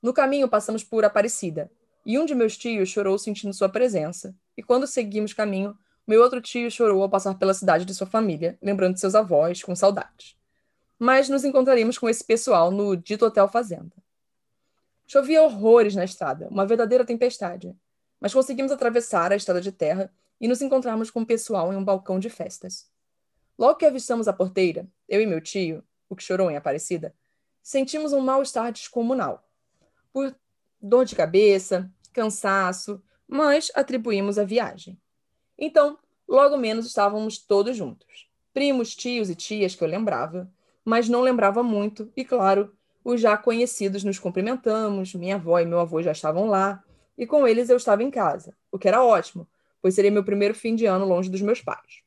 [0.00, 1.70] No caminho passamos por Aparecida,
[2.04, 4.34] e um de meus tios chorou sentindo sua presença.
[4.56, 8.58] E quando seguimos caminho, meu outro tio chorou ao passar pela cidade de sua família,
[8.60, 10.36] lembrando seus avós, com saudades.
[10.98, 13.92] Mas nos encontraríamos com esse pessoal no dito Hotel Fazenda.
[15.06, 17.76] Chovia horrores na estrada, uma verdadeira tempestade.
[18.20, 21.84] Mas conseguimos atravessar a estrada de terra e nos encontrarmos com o pessoal em um
[21.84, 22.90] balcão de festas.
[23.62, 27.14] Logo que avistamos a porteira, eu e meu tio, o que chorou em Aparecida,
[27.62, 29.48] sentimos um mal-estar descomunal.
[30.12, 30.34] Por
[30.80, 35.00] dor de cabeça, cansaço, mas atribuímos a viagem.
[35.56, 35.96] Então,
[36.26, 38.28] logo menos estávamos todos juntos.
[38.52, 40.52] Primos, tios e tias que eu lembrava,
[40.84, 45.78] mas não lembrava muito, e claro, os já conhecidos nos cumprimentamos, minha avó e meu
[45.78, 46.82] avô já estavam lá,
[47.16, 49.46] e com eles eu estava em casa, o que era ótimo,
[49.80, 52.02] pois seria meu primeiro fim de ano longe dos meus pais.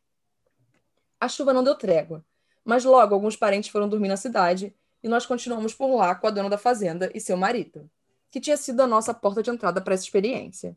[1.19, 2.23] A chuva não deu trégua,
[2.63, 6.31] mas logo alguns parentes foram dormir na cidade e nós continuamos por lá com a
[6.31, 7.89] dona da fazenda e seu marido,
[8.31, 10.75] que tinha sido a nossa porta de entrada para essa experiência.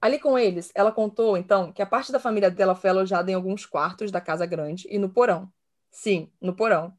[0.00, 3.34] Ali com eles, ela contou, então, que a parte da família dela foi alojada em
[3.34, 5.50] alguns quartos da casa grande e no porão.
[5.90, 6.94] Sim, no porão.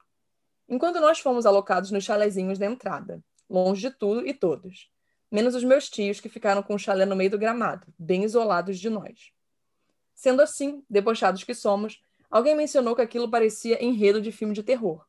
[0.68, 4.90] Enquanto nós fomos alocados nos chalezinhos da entrada, longe de tudo e todos.
[5.32, 8.80] Menos os meus tios, que ficaram com o chalé no meio do gramado, bem isolados
[8.80, 9.32] de nós.
[10.16, 15.06] Sendo assim, debochados que somos, alguém mencionou que aquilo parecia enredo de filme de terror.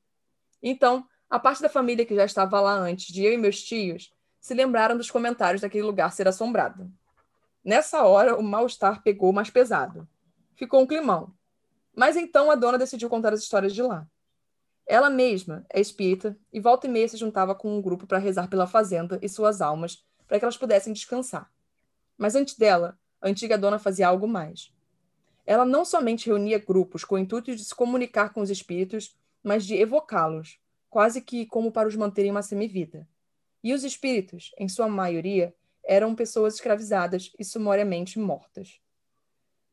[0.63, 4.13] Então, a parte da família que já estava lá antes de eu e meus tios
[4.41, 6.91] se lembraram dos comentários daquele lugar ser assombrado.
[7.65, 10.09] Nessa hora, o mal-estar pegou mais pesado.
[10.55, 11.35] Ficou um climão.
[11.95, 14.07] Mas então a dona decidiu contar as histórias de lá.
[14.87, 18.49] Ela mesma é espírita e volta e meia se juntava com um grupo para rezar
[18.49, 21.51] pela fazenda e suas almas, para que elas pudessem descansar.
[22.17, 24.73] Mas antes dela, a antiga dona fazia algo mais.
[25.47, 29.65] Ela não somente reunia grupos com o intuito de se comunicar com os espíritos, mas
[29.65, 30.59] de evocá-los,
[30.91, 33.09] quase que como para os manterem uma semivida.
[33.63, 35.55] E os espíritos, em sua maioria,
[35.85, 38.81] eram pessoas escravizadas e sumariamente mortas.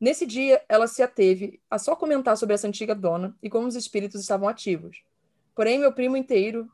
[0.00, 3.74] Nesse dia, ela se ateve a só comentar sobre essa antiga dona e como os
[3.74, 5.02] espíritos estavam ativos.
[5.54, 6.70] Porém, meu primo inteiro,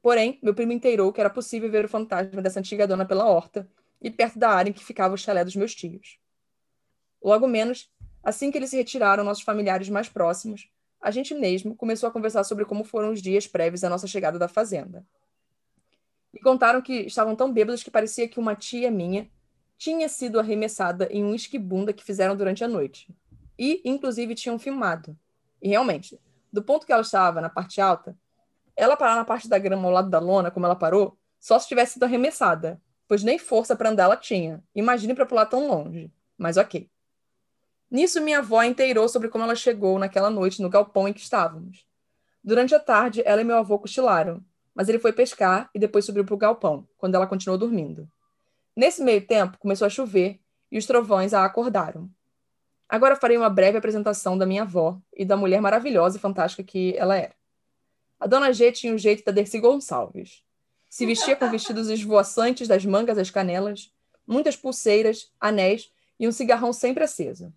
[0.00, 3.68] porém, meu primo inteirou que era possível ver o fantasma dessa antiga dona pela horta
[4.00, 6.18] e perto da área em que ficava o chalé dos meus tios.
[7.22, 7.90] Logo menos,
[8.22, 10.68] assim que eles se retiraram, nossos familiares mais próximos,
[11.00, 14.38] a gente mesmo começou a conversar sobre como foram os dias prévios à nossa chegada
[14.38, 15.04] da fazenda.
[16.32, 19.28] E contaram que estavam tão bêbados que parecia que uma tia minha
[19.76, 23.08] tinha sido arremessada em um esquibunda que fizeram durante a noite.
[23.58, 25.18] E, inclusive, tinham filmado.
[25.60, 26.18] E realmente,
[26.52, 28.16] do ponto que ela estava, na parte alta,
[28.76, 31.66] ela parar na parte da grama ao lado da lona, como ela parou, só se
[31.66, 34.62] tivesse sido arremessada, pois nem força para andar ela tinha.
[34.74, 36.10] Imagine para pular tão longe.
[36.38, 36.88] Mas ok.
[37.92, 41.86] Nisso, minha avó inteirou sobre como ela chegou naquela noite no galpão em que estávamos.
[42.42, 44.42] Durante a tarde, ela e meu avô cochilaram,
[44.74, 48.08] mas ele foi pescar e depois subiu para o galpão, quando ela continuou dormindo.
[48.74, 52.08] Nesse meio tempo, começou a chover e os trovões a acordaram.
[52.88, 56.96] Agora farei uma breve apresentação da minha avó e da mulher maravilhosa e fantástica que
[56.96, 57.34] ela era.
[58.18, 60.42] A dona G tinha o jeito da Dercy Gonçalves.
[60.88, 63.92] Se vestia com vestidos esvoaçantes das mangas às canelas,
[64.26, 67.52] muitas pulseiras, anéis e um cigarrão sempre aceso.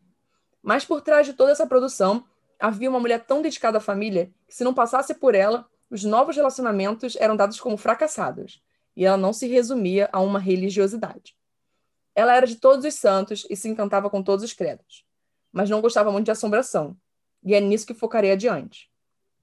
[0.66, 2.26] Mas por trás de toda essa produção,
[2.60, 6.36] havia uma mulher tão dedicada à família que, se não passasse por ela, os novos
[6.36, 8.64] relacionamentos eram dados como fracassados,
[8.96, 11.38] e ela não se resumia a uma religiosidade.
[12.16, 15.06] Ela era de todos os santos e se encantava com todos os credos,
[15.54, 16.98] mas não gostava muito de assombração,
[17.44, 18.90] e é nisso que focarei adiante.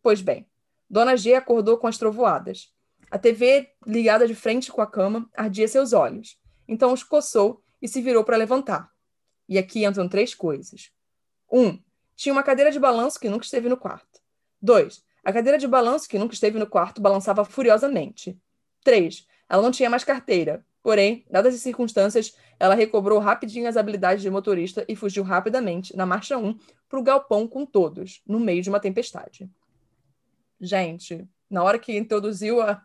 [0.03, 0.45] Pois bem,
[0.91, 2.73] Dona G acordou com as trovoadas.
[3.13, 6.37] A TV, ligada de frente com a cama, ardia seus olhos.
[6.67, 8.91] Então os coçou e se virou para levantar.
[9.49, 10.91] E aqui entram três coisas.
[11.53, 11.79] Um,
[12.17, 14.23] tinha uma cadeira de balanço que nunca esteve no quarto.
[14.61, 18.41] Dois, a cadeira de balanço, que nunca esteve no quarto, balançava furiosamente.
[18.83, 19.27] 3.
[19.49, 20.65] Ela não tinha mais carteira.
[20.83, 26.05] Porém, dadas as circunstâncias, ela recobrou rapidinho as habilidades de motorista e fugiu rapidamente, na
[26.05, 29.49] marcha 1, para o galpão com todos, no meio de uma tempestade.
[30.61, 32.83] Gente, na hora que introduziu a,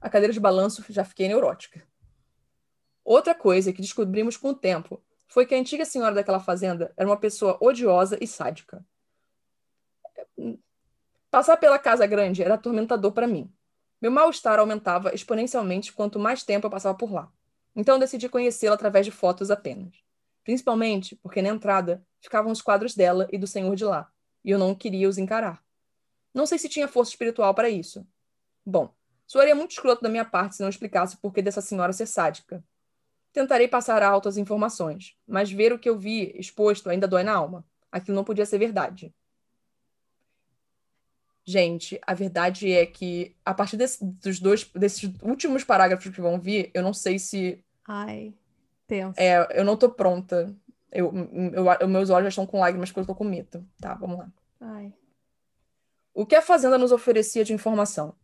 [0.00, 1.82] a cadeira de balanço, já fiquei neurótica.
[3.02, 7.08] Outra coisa que descobrimos com o tempo foi que a antiga senhora daquela fazenda era
[7.08, 8.84] uma pessoa odiosa e sádica.
[11.30, 13.50] Passar pela casa grande era atormentador para mim.
[14.02, 17.30] Meu mal-estar aumentava exponencialmente quanto mais tempo eu passava por lá.
[17.76, 19.94] Então decidi conhecê-la através de fotos apenas.
[20.42, 24.10] Principalmente porque na entrada ficavam os quadros dela e do senhor de lá,
[24.44, 25.62] e eu não queria os encarar.
[26.34, 28.04] Não sei se tinha força espiritual para isso.
[28.66, 28.92] Bom,
[29.26, 32.64] soaria muito escroto da minha parte se não explicasse o porquê dessa senhora ser sádica.
[33.32, 37.64] Tentarei passar altas informações, mas ver o que eu vi exposto ainda dói na alma.
[37.90, 39.14] Aquilo não podia ser verdade.
[41.44, 46.38] Gente, a verdade é que a partir desse, dos dois, desses últimos parágrafos que vão
[46.38, 47.64] vir, eu não sei se.
[47.86, 48.34] Ai,
[48.86, 49.18] tenso.
[49.18, 50.54] É, eu não tô pronta.
[50.92, 51.12] Eu,
[51.80, 53.66] eu, meus olhos já estão com lágrimas porque eu tô com medo.
[53.80, 54.28] Tá, vamos lá.
[54.60, 54.92] Ai.
[56.12, 58.14] O que a Fazenda nos oferecia de informação?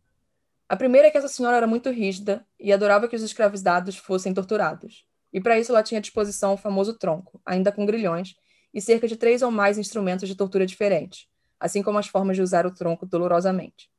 [0.69, 4.33] A primeira é que essa senhora era muito rígida e adorava que os escravizados fossem
[4.33, 5.05] torturados.
[5.31, 8.35] E para isso ela tinha à disposição o famoso tronco, ainda com grilhões,
[8.73, 11.27] e cerca de três ou mais instrumentos de tortura diferentes
[11.59, 13.89] assim como as formas de usar o tronco dolorosamente.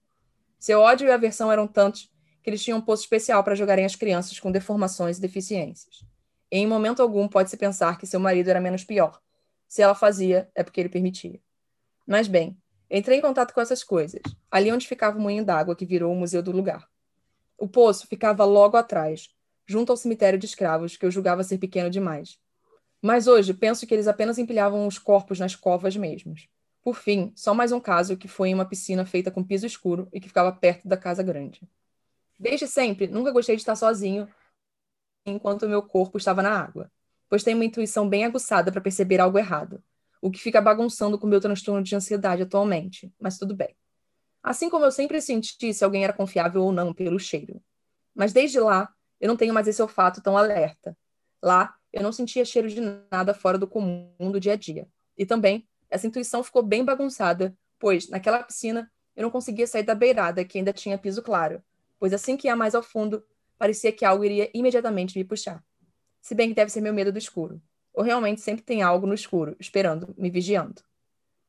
[0.59, 2.11] Seu ódio e aversão eram tantos
[2.42, 6.04] que eles tinham um poço especial para jogarem as crianças com deformações e deficiências.
[6.50, 9.20] Em momento algum pode-se pensar que seu marido era menos pior.
[9.68, 11.40] Se ela fazia, é porque ele permitia.
[12.07, 12.57] Mas bem,
[12.90, 16.16] entrei em contato com essas coisas, ali onde ficava o moinho d'água que virou o
[16.16, 16.88] museu do lugar.
[17.57, 19.29] O poço ficava logo atrás,
[19.66, 22.38] junto ao cemitério de escravos, que eu julgava ser pequeno demais.
[23.03, 26.48] Mas hoje penso que eles apenas empilhavam os corpos nas covas mesmos.
[26.83, 30.09] Por fim, só mais um caso que foi em uma piscina feita com piso escuro
[30.12, 31.61] e que ficava perto da casa grande.
[32.38, 34.29] Desde sempre, nunca gostei de estar sozinho
[35.27, 36.90] enquanto meu corpo estava na água,
[37.29, 39.83] pois tenho uma intuição bem aguçada para perceber algo errado,
[40.20, 43.74] o que fica bagunçando com o meu transtorno de ansiedade atualmente, mas tudo bem.
[44.42, 47.62] Assim como eu sempre senti se alguém era confiável ou não pelo cheiro.
[48.14, 50.96] Mas desde lá, eu não tenho mais esse olfato tão alerta.
[51.42, 54.88] Lá, eu não sentia cheiro de nada fora do comum do dia a dia.
[55.16, 59.94] E também, essa intuição ficou bem bagunçada, pois, naquela piscina, eu não conseguia sair da
[59.94, 61.62] beirada, que ainda tinha piso claro,
[61.98, 63.24] pois assim que ia mais ao fundo,
[63.59, 65.62] parecia que algo iria imediatamente me puxar.
[66.20, 67.61] Se bem que deve ser meu medo do escuro.
[67.98, 70.84] Ou realmente sempre tem algo no escuro, esperando, me vigiando.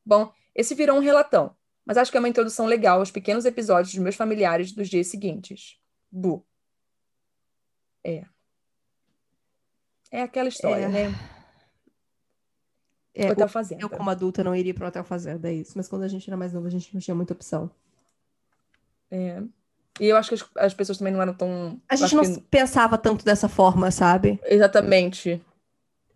[0.04, 3.94] Bom, esse virou um relatão, mas acho que é uma introdução legal aos pequenos episódios
[3.94, 5.78] dos meus familiares dos dias seguintes.
[6.12, 6.44] Bu.
[8.04, 8.26] É.
[10.10, 10.90] É aquela história, é.
[10.90, 11.16] né?
[13.14, 13.84] É, Hotel Fazenda.
[13.84, 15.74] Eu, como adulta, não iria para o Hotel Fazenda, é isso.
[15.76, 17.70] Mas quando a gente era mais novo, a gente não tinha muita opção.
[19.12, 19.44] É.
[20.00, 21.80] E eu acho que as, as pessoas também não eram tão.
[21.88, 22.42] A gente não que...
[22.42, 24.40] pensava tanto dessa forma, sabe?
[24.46, 25.40] Exatamente.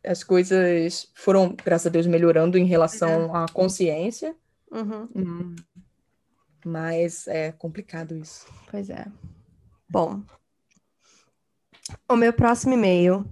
[0.06, 3.44] As coisas foram, graças a Deus, melhorando em relação é.
[3.44, 4.36] à consciência.
[4.72, 5.10] Uhum.
[5.16, 5.56] Hum.
[6.66, 8.46] Mas é complicado isso.
[8.70, 9.06] Pois é.
[9.90, 10.22] Bom.
[12.10, 13.26] O meu próximo e-mail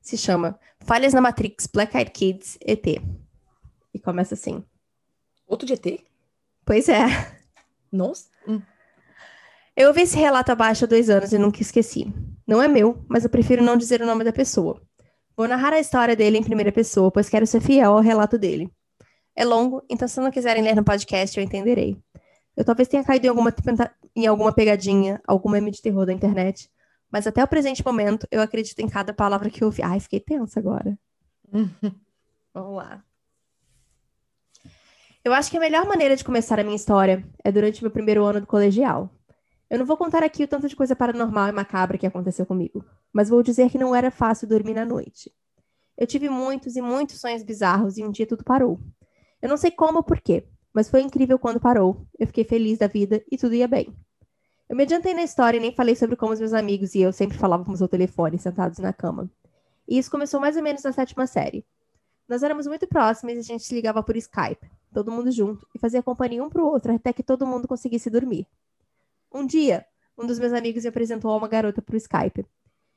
[0.00, 2.86] se chama Falhas na Matrix, Black Eyed Kids, ET.
[3.92, 4.64] E começa assim.
[5.46, 6.04] Outro de ET?
[6.64, 7.06] Pois é.
[7.90, 8.28] Nossa.
[8.46, 8.60] Hum.
[9.76, 12.12] Eu ouvi esse relato abaixo há dois anos e nunca esqueci.
[12.46, 14.80] Não é meu, mas eu prefiro não dizer o nome da pessoa.
[15.36, 18.70] Vou narrar a história dele em primeira pessoa, pois quero ser fiel ao relato dele.
[19.34, 22.00] É longo, então se não quiserem ler no podcast, eu entenderei.
[22.56, 23.54] Eu talvez tenha caído em alguma,
[24.16, 26.70] em alguma pegadinha, algum meme de terror da internet,
[27.12, 29.82] mas até o presente momento, eu acredito em cada palavra que eu ouvi.
[29.82, 30.98] Ai, fiquei tensa agora.
[32.54, 33.04] Vamos lá.
[35.22, 38.24] Eu acho que a melhor maneira de começar a minha história é durante meu primeiro
[38.24, 39.10] ano do colegial.
[39.68, 42.84] Eu não vou contar aqui o tanto de coisa paranormal e macabra que aconteceu comigo,
[43.12, 45.32] mas vou dizer que não era fácil dormir na noite.
[45.98, 48.78] Eu tive muitos e muitos sonhos bizarros e um dia tudo parou.
[49.42, 52.06] Eu não sei como ou porquê, mas foi incrível quando parou.
[52.18, 53.92] Eu fiquei feliz da vida e tudo ia bem.
[54.68, 57.12] Eu me adiantei na história e nem falei sobre como os meus amigos e eu
[57.12, 59.30] sempre falávamos ao telefone, sentados na cama.
[59.88, 61.64] E isso começou mais ou menos na sétima série.
[62.28, 65.78] Nós éramos muito próximos e a gente se ligava por Skype, todo mundo junto, e
[65.78, 68.46] fazia companhia um pro outro até que todo mundo conseguisse dormir.
[69.36, 69.84] Um dia,
[70.16, 72.46] um dos meus amigos me apresentou a uma garota por Skype.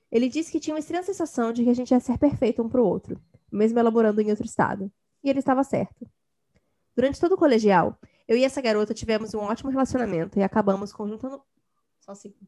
[0.10, 2.70] Ele disse que tinha uma estranha sensação de que a gente ia ser perfeito um
[2.70, 3.22] pro outro,
[3.52, 4.90] mesmo elaborando em outro estado.
[5.22, 6.10] E ele estava certo.
[6.96, 11.42] Durante todo o colegial, eu e essa garota tivemos um ótimo relacionamento e acabamos conjuntando
[12.00, 12.48] só um segundo.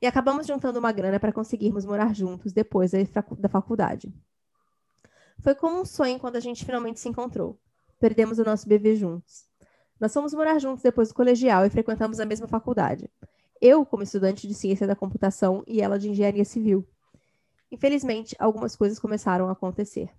[0.00, 2.92] E acabamos juntando uma grana para conseguirmos morar juntos depois
[3.36, 4.14] da faculdade.
[5.40, 7.58] Foi como um sonho quando a gente finalmente se encontrou.
[7.98, 9.47] Perdemos o nosso bebê juntos.
[10.00, 13.10] Nós fomos morar juntos depois do colegial e frequentamos a mesma faculdade.
[13.60, 16.86] Eu, como estudante de ciência da computação, e ela de engenharia civil.
[17.70, 20.10] Infelizmente, algumas coisas começaram a acontecer.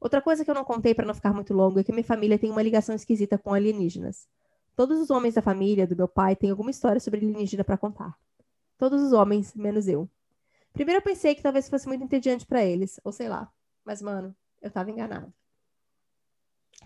[0.00, 2.38] Outra coisa que eu não contei para não ficar muito longo é que minha família
[2.38, 4.28] tem uma ligação esquisita com alienígenas.
[4.76, 8.18] Todos os homens da família do meu pai têm alguma história sobre alienígena para contar.
[8.76, 10.08] Todos os homens, menos eu.
[10.72, 13.50] Primeiro eu pensei que talvez fosse muito entediante para eles, ou sei lá.
[13.84, 15.32] Mas, mano, eu tava enganado.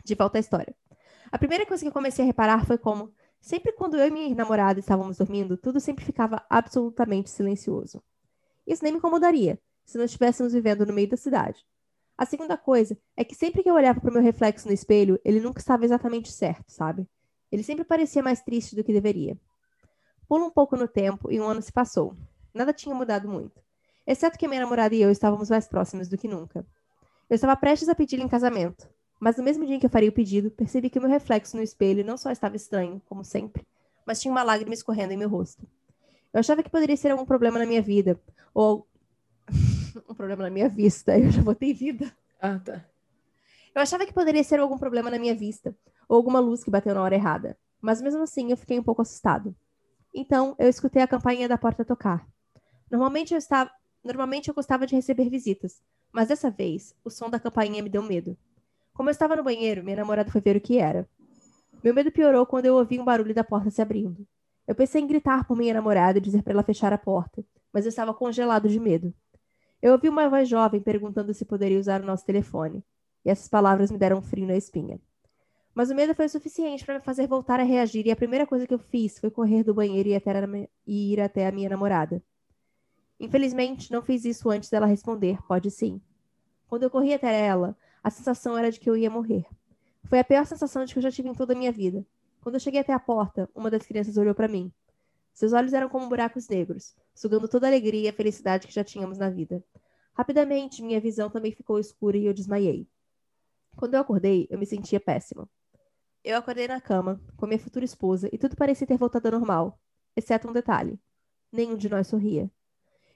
[0.04, 0.76] De volta à história.
[1.30, 4.34] A primeira coisa que eu comecei a reparar foi como, sempre quando eu e minha
[4.34, 8.02] namorada estávamos dormindo, tudo sempre ficava absolutamente silencioso.
[8.66, 11.66] Isso nem me incomodaria, se nós estivéssemos vivendo no meio da cidade.
[12.16, 15.20] A segunda coisa é que sempre que eu olhava para o meu reflexo no espelho,
[15.24, 17.06] ele nunca estava exatamente certo, sabe?
[17.52, 19.38] Ele sempre parecia mais triste do que deveria.
[20.26, 22.16] Pula um pouco no tempo e um ano se passou.
[22.52, 23.62] Nada tinha mudado muito.
[24.06, 26.66] Exceto que minha namorada e eu estávamos mais próximas do que nunca.
[27.28, 28.88] Eu estava prestes a pedir-lhe em casamento.
[29.20, 31.56] Mas no mesmo dia em que eu faria o pedido, percebi que o meu reflexo
[31.56, 33.66] no espelho não só estava estranho, como sempre,
[34.06, 35.66] mas tinha uma lágrima escorrendo em meu rosto.
[36.32, 38.20] Eu achava que poderia ser algum problema na minha vida,
[38.54, 38.86] ou
[40.08, 41.18] um problema na minha vista.
[41.18, 42.12] Eu já botei vida.
[42.40, 42.84] Ah, tá.
[43.74, 45.76] Eu achava que poderia ser algum problema na minha vista,
[46.08, 47.56] ou alguma luz que bateu na hora errada.
[47.80, 49.54] Mas mesmo assim eu fiquei um pouco assustado.
[50.14, 52.26] Então eu escutei a campainha da porta tocar.
[52.90, 53.70] Normalmente eu estava,
[54.02, 58.02] normalmente eu gostava de receber visitas, mas dessa vez o som da campainha me deu
[58.02, 58.36] medo.
[58.98, 61.08] Como eu estava no banheiro, minha namorada foi ver o que era.
[61.84, 64.26] Meu medo piorou quando eu ouvi um barulho da porta se abrindo.
[64.66, 67.84] Eu pensei em gritar por minha namorada e dizer para ela fechar a porta, mas
[67.84, 69.14] eu estava congelado de medo.
[69.80, 72.84] Eu ouvi uma voz jovem perguntando se poderia usar o nosso telefone,
[73.24, 75.00] e essas palavras me deram um frio na espinha.
[75.72, 78.48] Mas o medo foi o suficiente para me fazer voltar a reagir, e a primeira
[78.48, 80.32] coisa que eu fiz foi correr do banheiro e, até
[80.84, 82.20] e ir até a minha namorada.
[83.20, 86.00] Infelizmente, não fiz isso antes dela responder, pode sim.
[86.66, 89.46] Quando eu corri até ela, a sensação era de que eu ia morrer.
[90.04, 92.06] Foi a pior sensação de que eu já tive em toda a minha vida.
[92.40, 94.72] Quando eu cheguei até a porta, uma das crianças olhou para mim.
[95.32, 98.82] Seus olhos eram como buracos negros, sugando toda a alegria e a felicidade que já
[98.82, 99.62] tínhamos na vida.
[100.14, 102.88] Rapidamente, minha visão também ficou escura e eu desmaiei.
[103.76, 105.48] Quando eu acordei, eu me sentia péssima.
[106.24, 109.78] Eu acordei na cama, com minha futura esposa, e tudo parecia ter voltado ao normal,
[110.16, 110.98] exceto um detalhe.
[111.52, 112.50] Nenhum de nós sorria.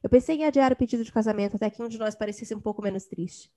[0.02, 2.60] Eu pensei em adiar o pedido de casamento até que um de nós parecesse um
[2.60, 3.50] pouco menos triste.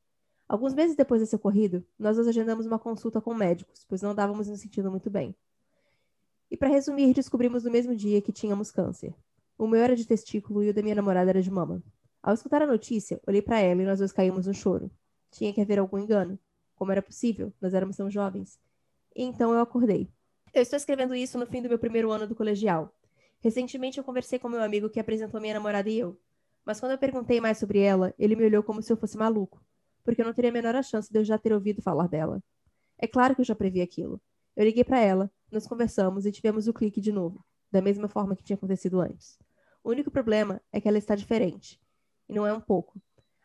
[0.48, 4.48] Alguns meses depois desse ocorrido, nós nos agendamos uma consulta com médicos, pois não andávamos
[4.48, 5.36] nos sentindo muito bem.
[6.52, 9.16] E para resumir, descobrimos no mesmo dia que tínhamos câncer.
[9.58, 11.82] O meu era de testículo e o da minha namorada era de mama.
[12.22, 14.92] Ao escutar a notícia, olhei para ela e nós dois caímos no choro.
[15.32, 16.38] Tinha que haver algum engano.
[16.76, 17.52] Como era possível?
[17.60, 18.60] Nós éramos tão jovens.
[19.16, 20.10] E então eu acordei.
[20.54, 22.94] Eu estou escrevendo isso no fim do meu primeiro ano do colegial.
[23.40, 26.18] Recentemente eu conversei com meu amigo que apresentou minha namorada e eu.
[26.66, 29.64] Mas quando eu perguntei mais sobre ela, ele me olhou como se eu fosse maluco,
[30.06, 32.42] porque eu não teria a menor chance de eu já ter ouvido falar dela.
[32.98, 34.22] É claro que eu já previ aquilo.
[34.56, 38.36] Eu liguei para ela, nós conversamos e tivemos o clique de novo, da mesma forma
[38.36, 39.38] que tinha acontecido antes.
[39.84, 41.82] O único problema é que ela está diferente.
[42.30, 43.02] E não é um pouco.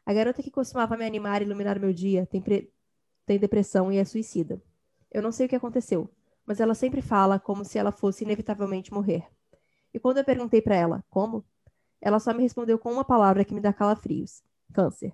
[0.07, 2.73] A garota que costumava me animar e iluminar meu dia tem, pre...
[3.27, 4.63] tem depressão e é suicida.
[5.11, 6.09] Eu não sei o que aconteceu,
[6.47, 9.27] mas ela sempre fala como se ela fosse inevitavelmente morrer.
[9.93, 11.45] E quando eu perguntei para ela como,
[12.01, 14.43] ela só me respondeu com uma palavra que me dá calafrios:
[14.73, 15.13] câncer.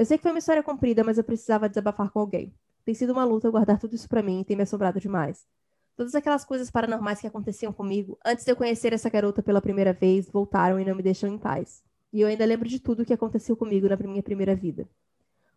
[0.00, 2.54] Eu sei que foi uma história comprida, mas eu precisava desabafar com alguém.
[2.86, 5.46] Tem sido uma luta guardar tudo isso para mim e tem me assombrado demais.
[5.94, 9.92] Todas aquelas coisas paranormais que aconteciam comigo antes de eu conhecer essa garota pela primeira
[9.92, 11.82] vez voltaram e não me deixam em paz.
[12.10, 14.88] E eu ainda lembro de tudo o que aconteceu comigo na minha primeira vida.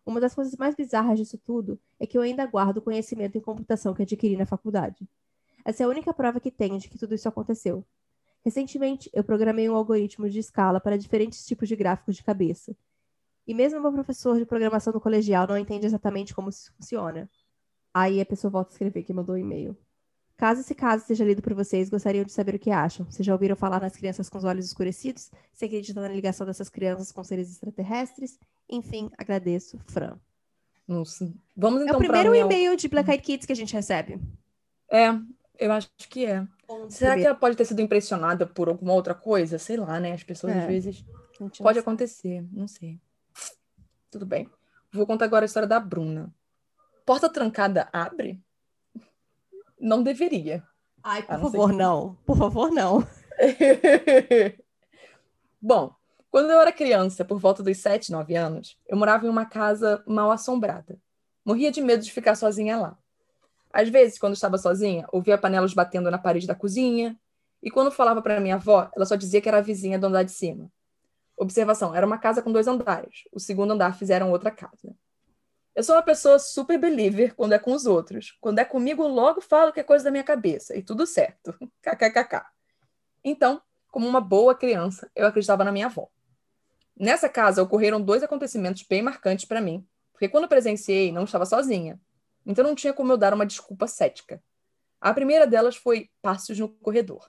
[0.04, 3.40] Uma das coisas mais bizarras disso tudo é que eu ainda guardo o conhecimento em
[3.40, 5.08] computação que adquiri na faculdade.
[5.64, 7.82] Essa é a única prova que tenho de que tudo isso aconteceu.
[8.44, 12.76] Recentemente, eu programei um algoritmo de escala para diferentes tipos de gráficos de cabeça.
[13.46, 17.28] E mesmo meu professor de programação no colegial não entende exatamente como isso funciona.
[17.92, 19.76] Aí a pessoa volta a escrever que mandou um e-mail.
[20.36, 23.06] Caso esse caso seja lido por vocês, gostariam de saber o que acham.
[23.08, 25.30] Vocês já ouviram falar nas crianças com os olhos escurecidos?
[25.52, 28.38] Se acreditam na ligação dessas crianças com seres extraterrestres?
[28.68, 30.18] Enfim, agradeço, Fran.
[30.88, 31.32] Nossa.
[31.56, 33.72] Vamos então É o pra primeiro minha- e-mail de Black Eyed Kids que a gente
[33.72, 34.18] recebe.
[34.90, 35.10] É,
[35.58, 36.40] eu acho que é.
[36.40, 37.24] Dos Será que primeiros.
[37.26, 39.58] ela pode ter sido impressionada por alguma outra coisa?
[39.58, 40.12] Sei lá, né?
[40.14, 40.60] As pessoas É.
[40.60, 41.04] às vezes.
[41.38, 41.78] Pode sabe.
[41.78, 43.00] acontecer, não sei.
[44.14, 44.48] Tudo bem.
[44.92, 46.32] Vou contar agora a história da Bruna.
[47.04, 48.40] Porta trancada abre?
[49.76, 50.62] Não deveria.
[51.02, 52.14] Ai, por favor, que- não.
[52.24, 53.04] Por favor, não.
[55.60, 55.92] Bom,
[56.30, 60.00] quando eu era criança, por volta dos 7, 9 anos, eu morava em uma casa
[60.06, 60.96] mal assombrada.
[61.44, 62.96] Morria de medo de ficar sozinha lá.
[63.72, 67.18] Às vezes, quando estava sozinha, ouvia panelas batendo na parede da cozinha,
[67.60, 70.22] e quando falava para minha avó, ela só dizia que era a vizinha do andar
[70.22, 70.70] de cima.
[71.36, 73.24] Observação: era uma casa com dois andares.
[73.32, 74.94] O segundo andar fizeram outra casa.
[75.74, 78.36] Eu sou uma pessoa super believer quando é com os outros.
[78.40, 80.76] Quando é comigo, logo falo que é coisa da minha cabeça.
[80.76, 81.52] E tudo certo.
[81.82, 82.46] KKKK.
[83.24, 83.60] Então,
[83.90, 86.08] como uma boa criança, eu acreditava na minha avó.
[86.96, 92.00] Nessa casa ocorreram dois acontecimentos bem marcantes para mim, porque quando presenciei, não estava sozinha.
[92.46, 94.40] Então não tinha como eu dar uma desculpa cética.
[95.00, 97.28] A primeira delas foi passos no corredor.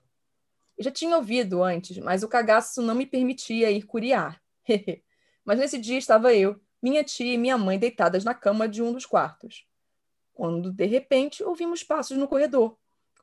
[0.78, 4.41] Eu já tinha ouvido antes, mas o cagaço não me permitia ir curiar.
[5.45, 8.91] mas nesse dia estava eu, minha tia e minha mãe deitadas na cama de um
[8.91, 9.65] dos quartos.
[10.34, 12.78] Quando, de repente, ouvimos passos no corredor,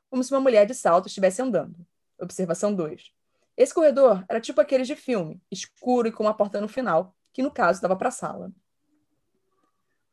[0.09, 1.85] como se uma mulher de salto estivesse andando.
[2.19, 3.11] Observação 2.
[3.55, 7.43] Esse corredor era tipo aqueles de filme, escuro e com uma porta no final, que
[7.43, 8.51] no caso dava para a sala.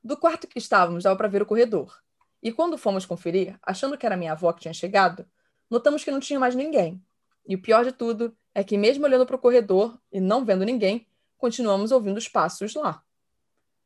[0.03, 1.99] Do quarto que estávamos dava para ver o corredor.
[2.43, 5.27] E quando fomos conferir, achando que era minha avó que tinha chegado,
[5.69, 7.03] notamos que não tinha mais ninguém.
[7.51, 10.65] E o pior de tudo é que, mesmo olhando para o corredor e não vendo
[10.65, 13.03] ninguém, continuamos ouvindo os passos lá.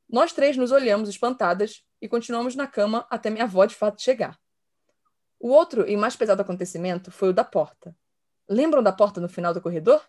[0.07, 4.39] Nós três nos olhamos espantadas e continuamos na cama até minha avó de fato chegar.
[5.41, 7.97] O outro e mais pesado acontecimento foi o da porta.
[8.47, 10.07] Lembram da porta no final do corredor?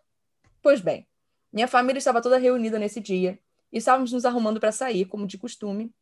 [0.62, 1.08] Pois bem,
[1.50, 3.40] minha família estava toda reunida nesse dia
[3.72, 5.96] e estávamos nos arrumando para sair, como de costume,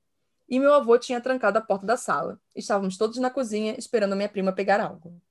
[0.50, 2.42] e meu avô tinha trancado a porta da sala.
[2.56, 5.22] Estávamos todos na cozinha esperando minha prima pegar algo.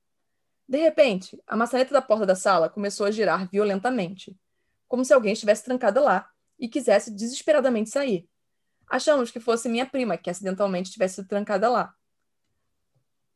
[0.67, 4.37] De repente, a maçaneta da porta da sala começou a girar violentamente,
[4.87, 8.27] como se alguém estivesse trancada lá e quisesse desesperadamente sair.
[8.87, 11.93] Achamos que fosse minha prima que acidentalmente tivesse sido trancada lá.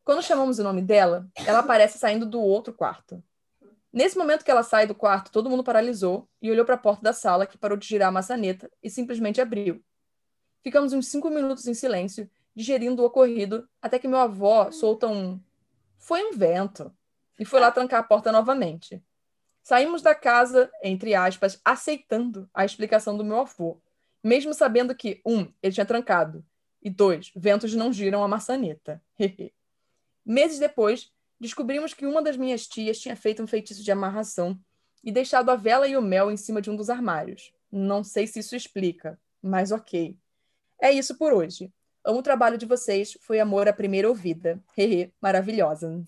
[0.04, 3.22] Quando chamamos o nome dela, ela aparece saindo do outro quarto.
[3.92, 7.02] Nesse momento que ela sai do quarto, todo mundo paralisou e olhou para a porta
[7.02, 9.84] da sala, que parou de girar a maçaneta e simplesmente abriu.
[10.64, 15.40] Ficamos uns cinco minutos em silêncio, digerindo o ocorrido, até que meu avó solta um.
[15.98, 16.96] Foi um vento.
[17.40, 19.02] E foi lá trancar a porta novamente.
[19.62, 23.82] Saímos da casa, entre aspas, aceitando a explicação do meu avô,
[24.24, 26.44] mesmo sabendo que, um, ele tinha trancado,
[26.82, 29.02] e dois, ventos não giram a maçaneta.
[30.26, 34.60] Meses depois, descobrimos que uma das minhas tias tinha feito um feitiço de amarração
[35.04, 37.54] e deixado a vela e o mel em cima de um dos armários.
[37.72, 40.18] Não sei se isso explica, mas ok.
[40.82, 41.72] É isso por hoje.
[42.06, 44.62] Amo o trabalho de vocês, foi amor à primeira ouvida.
[44.78, 46.04] Hehe, maravilhosa.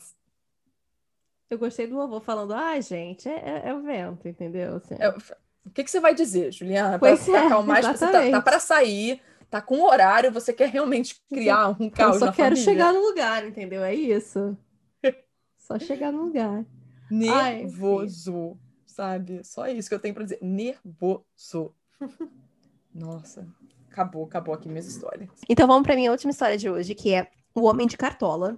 [1.50, 4.76] Eu gostei do avô falando, ah, gente, é, é, é o vento, entendeu?
[4.76, 4.96] Assim.
[5.00, 7.00] É, o que, que você vai dizer, Juliana?
[7.00, 9.20] Para é, acalmar, você tá, tá para sair,
[9.50, 12.64] tá com horário, você quer realmente criar um caos Eu só na quero família.
[12.64, 13.84] chegar no lugar, entendeu?
[13.84, 14.56] É isso.
[15.58, 16.64] só chegar no lugar.
[17.10, 19.44] Nervoso, Ai, sabe?
[19.44, 20.40] Só isso que eu tenho para dizer.
[20.42, 21.74] Nervoso.
[22.94, 23.48] Nossa,
[23.90, 25.30] acabou, acabou aqui minhas histórias.
[25.50, 28.56] Então vamos para minha última história de hoje, que é O Homem de Cartola.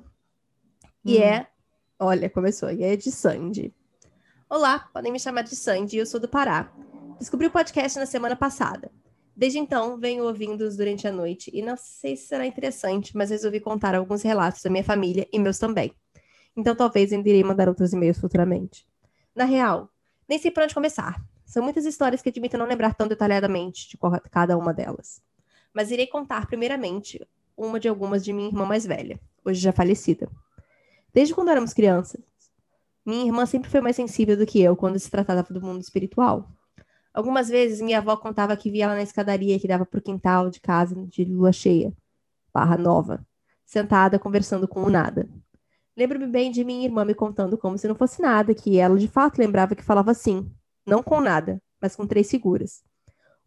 [1.05, 1.21] E hum.
[1.21, 1.47] é,
[2.01, 3.71] olha, começou, e é de Sandy.
[4.49, 6.73] Olá, podem me chamar de Sandy, eu sou do Pará.
[7.19, 8.91] Descobri o podcast na semana passada.
[9.35, 13.59] Desde então, venho ouvindo-os durante a noite e não sei se será interessante, mas resolvi
[13.59, 15.93] contar alguns relatos da minha família e meus também.
[16.57, 18.83] Então talvez ainda irei mandar outros e-mails futuramente.
[19.35, 19.87] Na real,
[20.27, 21.23] nem sei por onde começar.
[21.45, 23.97] São muitas histórias que admito não lembrar tão detalhadamente de
[24.31, 25.21] cada uma delas.
[25.71, 27.23] Mas irei contar primeiramente
[27.55, 30.27] uma de algumas de minha irmã mais velha, hoje já falecida.
[31.13, 32.21] Desde quando éramos crianças,
[33.05, 36.49] minha irmã sempre foi mais sensível do que eu quando se tratava do mundo espiritual.
[37.13, 40.49] Algumas vezes minha avó contava que via ela na escadaria que dava para o quintal
[40.49, 41.93] de casa de lua cheia,
[42.53, 43.25] barra nova,
[43.65, 45.27] sentada conversando com o nada.
[45.97, 49.09] Lembro-me bem de minha irmã me contando como se não fosse nada, que ela de
[49.09, 50.49] fato lembrava que falava assim,
[50.85, 52.81] não com nada, mas com três figuras.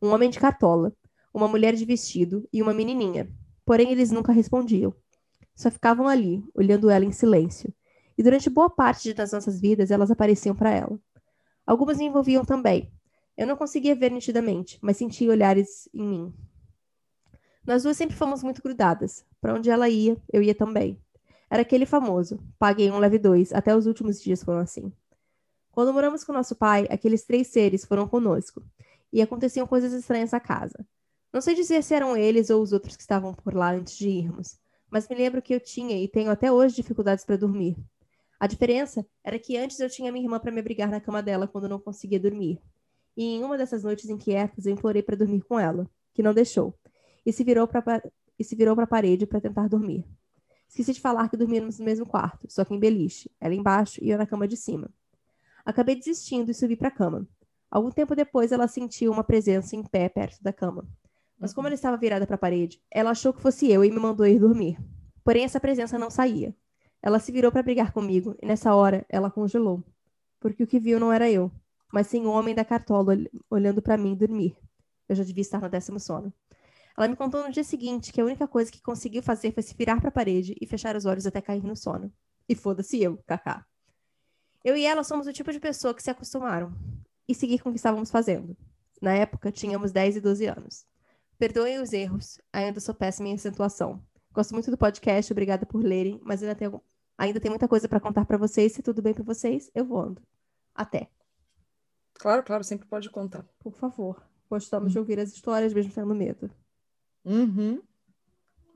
[0.03, 0.93] Um homem de cartola,
[1.33, 3.31] uma mulher de vestido e uma menininha.
[3.65, 4.95] Porém, eles nunca respondiam.
[5.55, 7.73] Só ficavam ali, olhando ela em silêncio.
[8.17, 10.99] E durante boa parte das nossas vidas, elas apareciam para ela.
[11.67, 12.93] Algumas me envolviam também.
[13.37, 16.35] Eu não conseguia ver nitidamente, mas sentia olhares em mim.
[17.67, 19.25] Nós duas sempre fomos muito grudadas.
[19.41, 21.01] Para onde ela ia, eu ia também.
[21.51, 24.93] Era aquele famoso, paguei um leve dois, até os últimos dias foram assim.
[25.71, 28.63] Quando moramos com nosso pai, aqueles três seres foram conosco,
[29.13, 30.87] e aconteciam coisas estranhas na casa.
[31.33, 34.09] Não sei dizer se eram eles ou os outros que estavam por lá antes de
[34.09, 34.59] irmos,
[34.95, 37.77] mas me lembro que eu tinha e tenho até hoje dificuldades para dormir.
[38.39, 41.49] A diferença era que antes eu tinha minha irmã para me abrigar na cama dela
[41.49, 42.63] quando não conseguia dormir.
[43.17, 46.79] E em uma dessas noites inquietas eu implorei para dormir com ela, que não deixou,
[47.27, 48.05] e se virou para
[48.39, 50.07] e se virou para a parede para tentar dormir.
[50.69, 54.11] Esqueci de falar que dormíamos no mesmo quarto, só que em beliche, ela embaixo e
[54.11, 54.89] eu na cama de cima.
[55.65, 57.27] Acabei desistindo e subi para a cama.
[57.69, 60.87] Algum tempo depois, ela sentiu uma presença em pé perto da cama.
[61.45, 63.99] Mas como ela estava virada para a parede, ela achou que fosse eu e me
[63.99, 64.79] mandou ir dormir.
[65.23, 66.57] Porém, essa presença não saía.
[67.03, 69.85] Ela se virou para brigar comigo e nessa hora ela congelou.
[70.41, 71.53] Porque o que viu não era eu,
[71.93, 73.15] mas sim o homem da cartola
[73.51, 74.57] olhando para mim dormir.
[75.07, 76.33] Eu já devia estar no décimo sono.
[76.97, 79.75] Ela me contou no dia seguinte que a única coisa que conseguiu fazer foi se
[79.75, 82.11] virar para a parede e fechar os olhos até cair no sono.
[82.49, 83.67] E foda-se eu, kaká.
[84.65, 86.73] Eu e ela somos o tipo de pessoa que se acostumaram
[87.29, 88.57] e seguir com o que estávamos fazendo.
[89.03, 90.94] Na época, tínhamos 10 e 12 anos.
[91.39, 94.01] Perdoem os erros, ainda sou péssima em acentuação.
[94.33, 96.71] Gosto muito do podcast, obrigada por lerem, mas ainda tem,
[97.17, 98.73] ainda tem muita coisa para contar para vocês.
[98.73, 100.23] Se tudo bem para vocês, eu vou ando.
[100.75, 101.09] Até.
[102.15, 103.45] Claro, claro, sempre pode contar.
[103.61, 104.23] Por favor.
[104.49, 106.51] Gostamos de ouvir as histórias, mesmo tendo medo.
[107.25, 107.81] Uhum.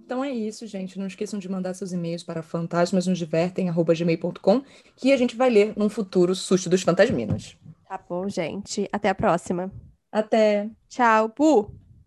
[0.00, 0.98] Então é isso, gente.
[0.98, 4.62] Não esqueçam de mandar seus e-mails para fantasmasnosdivertem.gmail.com
[4.96, 7.56] que a gente vai ler num futuro susto dos fantasminos.
[7.86, 8.88] Tá bom, gente.
[8.92, 9.70] Até a próxima.
[10.10, 10.68] Até.
[10.88, 11.72] Tchau, Pu!